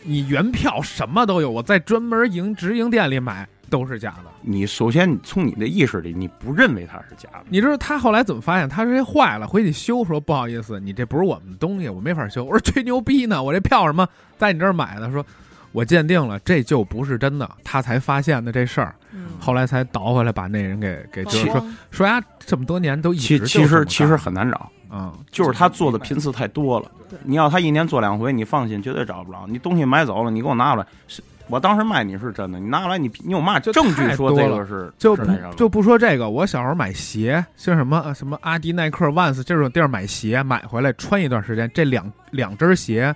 [0.05, 4.31] 你原票什么都有，我在专门营直营店里买都是假的。
[4.43, 7.45] 你首先你从你的意识里，你不认为它是假的。
[7.49, 8.69] 你知道他后来怎么发现？
[8.69, 12.45] 他说这坏了，回去修，说不好意思，你这不是我们的东西，我没法修。
[12.45, 14.07] 我说吹牛逼呢，我这票什么
[14.37, 15.25] 在你这儿买的，说
[15.73, 26.91] 我鉴定了，这就不是真的，他才发现的这事儿，嗯，后来才倒回来把那人给给就是说说呀，这么多年都一其直其实其实很难找，啊，就是他做的频次太多了。
[27.25, 29.47] 你要他一年做两回，你放心，绝对找不着。
[29.49, 35.25] 你东西买走了，你给我拿过来，是我当时卖你是真的，你拿过来你你有嘛证据说多了这个是就不
[35.57, 43.15] 就不说这个，我小时候买鞋，像什么呃什么阿迪、耐克、Vans 这种地儿买鞋，买回来穿一段时间，这两两只鞋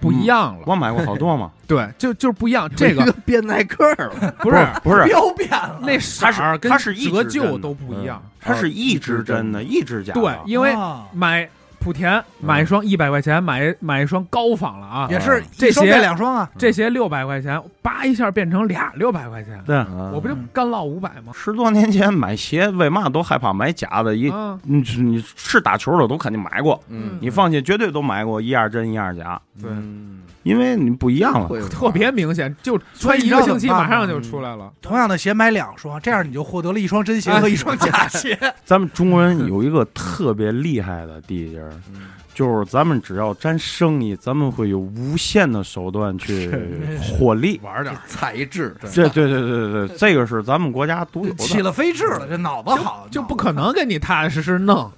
[0.00, 0.62] 不一样了。
[0.66, 2.70] 我买过好多嘛， 对，就就是不一样。
[2.76, 8.22] 这个变耐克了， 不是不是，标变了，那色儿跟它是一折旧都不一样。
[8.40, 10.20] 它是一只真的，一只假的。
[10.20, 11.48] 对，因为啊买
[11.82, 19.76] 莆田买一双一百块钱，买买一双高仿了啊，也是这双鞋变两双啊，这鞋六百块钱，叭一下变成俩六百块钱，对，
[20.12, 21.32] 我不就干落五百吗？
[21.34, 24.14] 十多年前买鞋，为嘛都害怕买假的？
[24.14, 29.70] 一啊，你你是打球的都肯定买过，嗯，你放心，绝对都买过一样真一样假，对。
[29.70, 30.17] 嗯
[30.48, 31.46] 因为你不一样了。
[31.46, 34.72] 会特别明显，就穿一个星期马上就出来了。
[34.80, 38.38] 同样的鞋买两双，这样你就获得了一双真鞋和一双假鞋。
[38.64, 46.48] 咱们中国人有一个特别厉害的地界儿，嗯就是咱们只要沾生意，咱们会有无限的手段去
[47.02, 47.58] 获利。
[47.64, 51.38] 玩点儿，材质，这对对对对对，这个是咱们国家独有的。
[51.38, 54.88] 起了飞智了，这脑子好，就不可能跟你踏踏实实弄。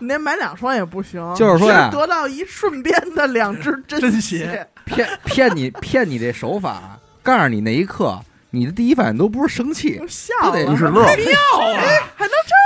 [0.00, 8.18] 你连买两双也不行，就是说呀得到一瞬间的两只 真鞋，骗 骗你骗你这手法，告诉你那一刻，
[8.50, 11.04] 你的第一反应都不是生气都，笑就得了，你是乐，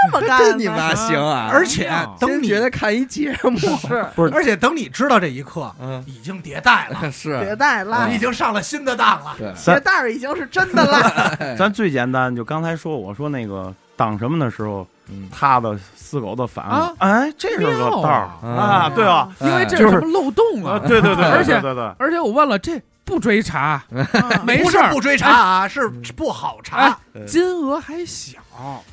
[0.02, 1.48] 这么干你妈行啊！
[1.52, 9.34] 而且等你觉得看一节目是 不是而且等你知道这一刻，嗯，已经迭代了，别是，带烂你已，经上了新的当了。
[9.36, 15.28] 对，鞋带已经是真的了，咱最简单，就刚才说我说那个当什么的时候，嗯。
[15.30, 19.28] 他的死狗的反应啊，哎，这是个道儿啊，啊对吧？
[19.40, 20.78] 因为这是是什么漏洞啊，啊？
[20.88, 23.82] 对对对，而且对对对，而且我问了，这不追查，
[24.44, 25.86] 没事不追查啊，是
[26.16, 26.76] 不好查。
[26.78, 26.96] 哎。
[27.26, 28.38] 金额还小。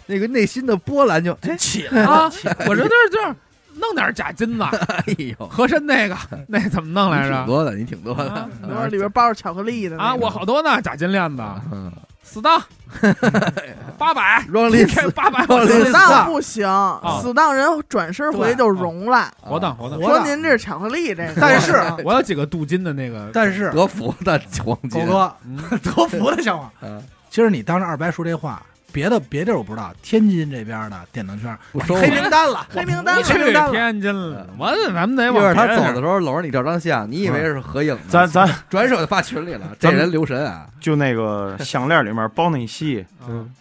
[0.06, 1.56] 那个内心的波澜就哎。
[1.58, 2.30] 起来啊！
[2.68, 3.36] 我这就是就是
[3.76, 5.04] 弄点假金子， 哎
[5.40, 6.16] 呦，和珅那个
[6.48, 7.36] 那怎么弄来着？
[7.36, 8.50] 挺多的，你挺多的。
[8.90, 11.92] 里边包着巧克力的啊，我好多呢，假金链子，嗯，
[12.30, 12.62] 死当
[13.98, 17.20] 八百，让林这八百，死当不行，啊。
[17.22, 19.32] 死当人转身回就融了。
[19.40, 20.00] 活当活当。
[20.02, 21.34] 说您这是巧克力，这个。
[21.40, 25.58] 但是 我有几个镀金的那个，但是德芙的黄金，狗哥嗯。
[25.84, 26.72] 德芙的笑话。
[27.30, 28.62] 其实你当着二白说这话，
[28.92, 33.72] 别的别地儿我不知道，天津这边的电灯圈不收黑名单了，黑名单了我黑名单了。
[33.72, 40.66] 天津了，完了咱们得一会儿他往别人走的时候搂着你照张相，你以为是合影呢，咱咱转手就发群里了，这人留神啊！
[40.80, 43.54] 就那个项链里面包那细，嗯嗯，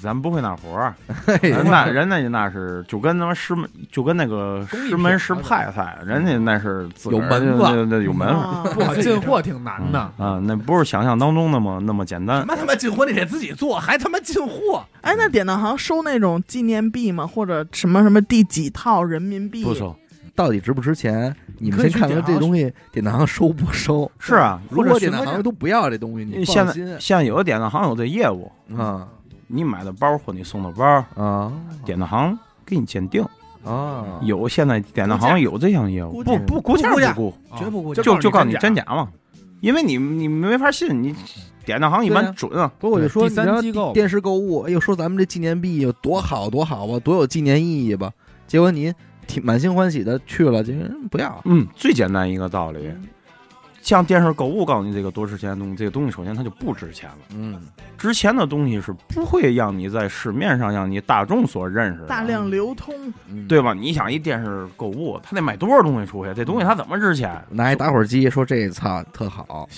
[0.00, 0.94] 咱不会那活儿，
[1.64, 9.98] 那人家那是就跟他妈师门，就跟那个师门师派菜，人家那是有门子对对对有门子啊不好进货挺难的。
[10.18, 12.46] 啊，那不是想象当中那么那么简单什。
[12.46, 14.84] 么他妈进货你得自己做，还他妈进货？
[15.00, 17.26] 哎，那典当行收那种纪念币吗？
[17.26, 19.64] 或者什么什么第几套人民币？
[19.64, 19.96] 不收
[20.34, 21.34] 到底值不值钱？
[21.58, 24.10] 你们可以去先看看这东西典当行收不收？
[24.18, 29.08] 是啊，如果典当行都不要这东西，你现在放心现在有的典当行有这业务，啊
[29.50, 30.84] 你买的包或你送的包，
[31.16, 31.52] 啊
[31.84, 33.24] 典当行给你鉴定。
[33.62, 34.18] 啊！
[34.22, 38.00] 有现在典当行有这项业务，不不估价不估绝不估计。
[38.00, 38.82] 就就告诉你真假。
[38.86, 39.06] 嘛，
[39.60, 41.14] 因为你你没法信，你
[41.66, 42.72] 典当行一般准啊。
[42.78, 48.10] 不过我就说，第三你要机构电视购物，哎呦，说咱们这纪念币有多好多好吧，多有纪念意义吧？
[48.46, 48.94] 结果你
[49.26, 51.38] 挺满心欢喜的去了，结果人不要。
[51.44, 52.90] 嗯，最简单一个道理，
[53.82, 57.16] 像电视购物告诉你这个多值钱的东西，这个东西首先它就不值钱了。
[57.34, 57.60] 嗯，
[57.96, 62.94] 值钱的东西是不会让你在市面上让你大众所认识的，大量流通，
[63.28, 63.72] 嗯对吧？
[63.72, 66.34] 你想一电视购物，他得买多少东西出去？
[66.34, 67.42] 这东西它怎么值钱？
[67.50, 69.68] 拿一打火机说这操特好，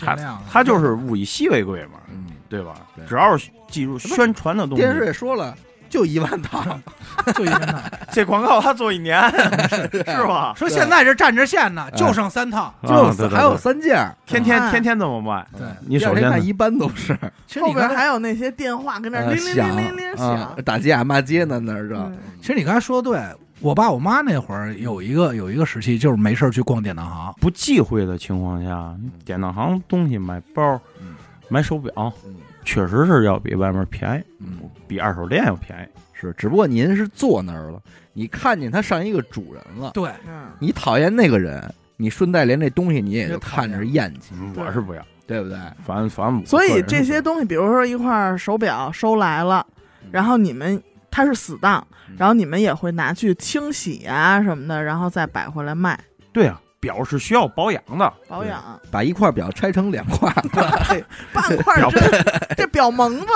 [0.50, 2.74] 它就是物以稀为贵嘛，嗯，对吧？
[3.08, 5.56] 只要是记住宣传的东西，电视也说了，
[5.92, 6.64] 就一万套，
[7.36, 7.78] 就一万套。
[8.10, 9.20] 这广告他做一年，
[9.92, 10.54] 是吧？
[10.56, 12.72] 说现在这站着线呢，就剩三套。
[12.82, 15.46] 就还有三件，天天啊天天这么卖。
[15.58, 21.94] 对你首先一般都是后边其实你刚才，还有那些电话跟那铃铃响铃铃铃啊响，打架骂街呢，那是
[22.40, 23.20] 其实你刚才说的对，
[23.60, 27.34] 我爸我妈那会儿有一个有一个时期，就是没事儿去逛典当行。
[27.38, 28.94] 不忌讳的情况下，
[29.26, 31.14] 典当行东西买包、嗯
[31.48, 31.92] 买手表，
[32.24, 32.34] 嗯
[32.64, 34.58] 确实是要比外面便宜，嗯，
[34.92, 36.00] 比二手店要便宜。
[36.12, 37.80] 是，只不过您是坐那儿了，
[38.12, 45.58] 你看见他上一个主人了，对，嗯，你讨厌那个人，你顺带连这东西你也就看着厌弃，我是不要，对不对？
[45.84, 49.66] 反反正所以这些东西，比如说一块手表收来了，
[50.12, 50.80] 然后你们
[51.10, 55.98] 它是死当嗯，然后你们也会拿去清洗啊什么的，然后再摆回来卖
[56.32, 58.60] 对啊，表是需要保养的，保养。
[58.90, 60.42] 把一块表拆成两块儿，
[61.32, 62.24] 半块儿针，
[62.56, 63.26] 这表蒙子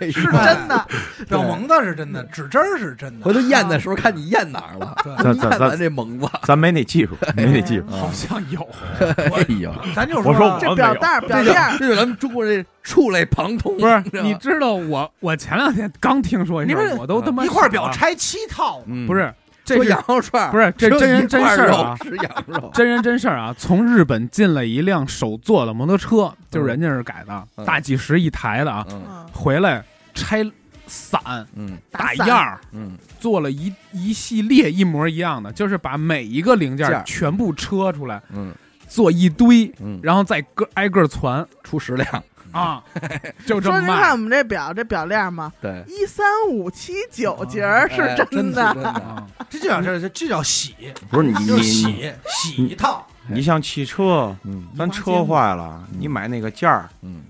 [0.12, 0.86] 是真的，
[1.26, 3.24] 表蒙子是真的，指针儿是真的。
[3.24, 4.94] 回头验的时候看你验哪儿了，
[5.24, 7.86] 咱 咱验完咱这蒙子，咱没那技术，没那技术。
[7.86, 8.68] 啊好像有，
[9.00, 19.34] 哎呦，咱就我说这表带表这链这就咱们中国这触类旁通，不是你知道我我前两天刚听说一事儿，你们我都他妈一块表拆七套，嗯不是，这
[19.76, 23.54] 说是羊肉串不是这真人真事儿啊吃羊肉，真人真事儿啊！
[23.58, 30.44] 从日本进了一辆手做的摩托车，就是人家是改的，嗯大几十一台的啊，回来拆
[30.86, 31.20] 散
[31.54, 38.52] 嗯打样儿，嗯做了一一系列一模一样的，就是把每一个零件全部车出来，嗯
[38.88, 42.82] 做一堆，嗯，然后再个挨个传出十辆，啊，
[43.46, 44.12] 就这么说您看卖。
[44.12, 49.48] 我们这表，这表链儿嘛，对，一三五七九节儿是哎真的，的，真。
[49.50, 50.74] 这就叫这这叫洗，
[51.10, 53.06] 不是你就是你洗洗一套。
[53.28, 54.66] 你像汽车，嗯。
[54.76, 57.22] 咱车坏了，你买那个件儿，嗯。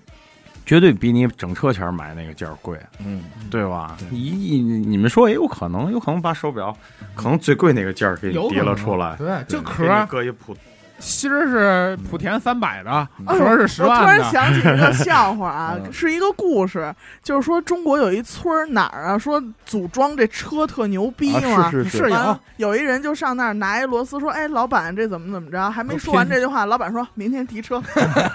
[0.66, 3.96] 绝对比你整车钱买那个件儿贵，嗯，对吧？
[3.98, 4.06] 对。
[4.10, 6.76] 你你你们说也有可能，有可能把手表
[7.14, 10.56] 可能最贵那个件儿给你叠有可能了出来，对，就给你壳儿搁一铺，
[11.00, 21.62] 芯儿是莆田三百的，嗯哎呦壳儿是十我突然，想起一个笑话啊， 嗯是一个故事，就是说中国有一村儿哪儿啊，说组装这车特牛逼嘛。
[21.64, 27.82] 啊是是是有完有一人就上那儿拿一螺丝说：“哎，老板，这怎么怎么着？”还没说完这句话，老板说明天提车。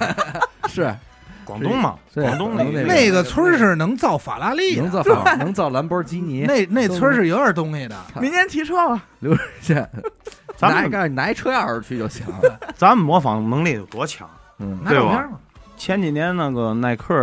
[0.68, 0.93] 是
[1.43, 7.95] 广东嘛，广东那那那个村儿是能造法拉利，能造法能造兰博基尼，那那村儿是有点东西的。
[8.20, 9.03] 明天提车吧。
[9.20, 9.88] 刘现
[10.56, 14.30] 咱们拿拿一车钥匙去就行了， 咱们模仿能力有多强？
[14.60, 15.28] 嗯拿对吧
[15.78, 17.14] 前几年那个耐克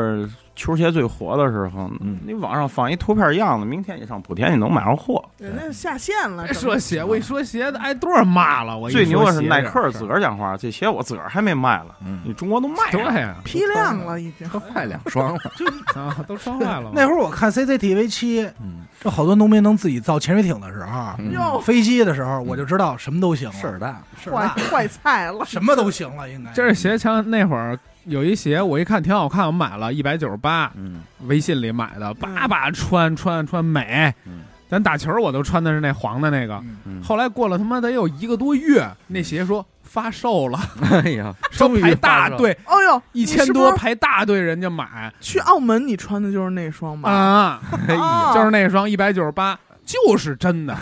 [0.54, 5.24] 球鞋最火的时候，嗯你网上放一图片样子，明天你上莆田你能买上货。
[5.38, 6.44] 人家下线了。
[6.44, 8.76] 别说鞋，我一说鞋的挨多少骂了。
[8.76, 12.90] 我一最牛的是耐克自个儿讲话，这鞋我自个儿还没卖了，你嗯，中国都卖了。
[12.92, 14.48] 对呀，批量了，已经。
[14.50, 15.40] 都坏两双了，
[15.96, 16.90] 啊，都双坏了。
[16.94, 24.48] 那会儿我看 CCTV 七，嗯，这好多农民能自己造潜水艇的时候，飞机的时候，我就知道什么都行了，事儿大，坏？
[24.70, 25.44] 坏菜了。
[25.46, 26.50] 什么都行了，应该。
[26.52, 31.02] 这是鞋枪那会儿有一鞋，我一看挺好看，我买了一百九十八，嗯。
[31.26, 34.12] 微信里买的，叭叭穿穿穿美。
[34.26, 34.40] 嗯。
[34.68, 36.58] 咱打球我都穿的是那黄的那个，
[37.04, 40.58] 后来过了他妈得有一个多月，那鞋说发售了，
[40.90, 47.10] 哎呀， 说终于排大，队哦呦，一千多排大队人家买去澳门，你穿的就是那双吧？
[47.10, 47.60] 啊，
[48.32, 50.74] 就是那双一百九十八，就是真的，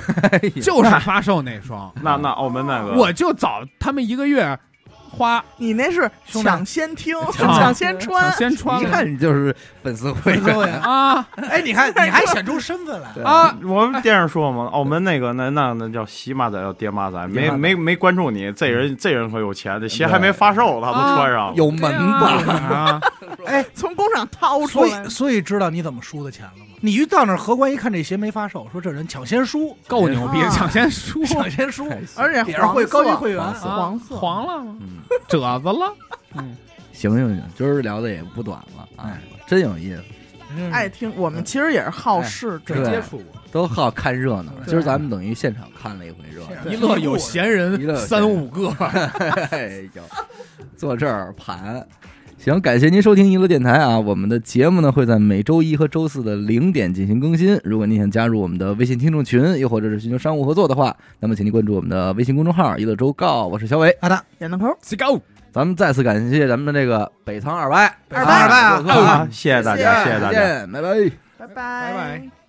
[0.62, 4.56] 就是发售那双，那那澳门那个，我就早他们一个月
[5.11, 5.44] 花。
[5.56, 8.22] 你那是抢先听，抢抢先穿。
[8.30, 8.38] 想。
[8.38, 8.80] 先穿。
[8.80, 10.32] 一看你就是粉丝会。
[10.34, 11.26] 员，啊。
[11.36, 13.24] 哎，你看，你还显出身份来，对。
[13.24, 13.54] 啊！
[13.64, 21.30] 我们电视说嘛，澳门那个那那那叫洗马仔，叫爹妈仔，没没没关注你，这人这人可有钱，这鞋还没发售，他都穿。
[21.32, 21.54] 上了。
[21.56, 23.00] 有门子，啊！
[23.46, 24.88] 哎，从工厂掏出来。
[24.90, 26.69] 所来以，所以知道你怎么输的钱了吗？
[26.80, 30.48] 你一到那儿荷官一看这鞋没发售，说这人抢先输，够牛逼，啊。
[30.50, 33.68] 抢先输， 抢先输，而且也是会高级会员黄色。
[33.68, 34.16] 啊黄色。
[34.16, 34.76] 黄了吗？
[34.80, 34.88] 嗯，
[35.28, 35.94] 褶子了，
[36.34, 36.56] 嗯，
[36.92, 40.02] 行行行，今儿聊的也不短了啊，真有意思，
[40.56, 40.72] 嗯。
[40.72, 41.12] 爱听。
[41.16, 43.18] 我们其实也是好事者，对接触。
[43.18, 44.52] 过，都好看热闹。
[44.66, 47.96] 今儿咱们等于现场看了一回热闹，对一乐有闲一乐有人闲人。
[47.98, 48.68] 三五个，
[49.50, 50.02] 哎呦，
[50.76, 51.86] 坐这儿盘，
[52.43, 54.01] 行，感谢您收听娱乐电台啊！
[54.01, 57.61] 我们的节目呢会在每周一和周四的零点进行更新。
[57.64, 63.45] 如果您想加入我们的微信听众群，又或者是寻求商务合作的话，那么请您关注我们的微信公众号“娱乐周告”。
[63.47, 65.20] 我是小伟，好的，闫德抠，，See go。
[65.53, 70.41] 咱们再次感谢咱们的这个北仓二歪，二拜啊做客啊，谢谢大家，谢谢谢谢大家。
[70.41, 70.88] 再见，拜拜。
[71.36, 71.55] 拜拜拜
[71.95, 72.39] 拜。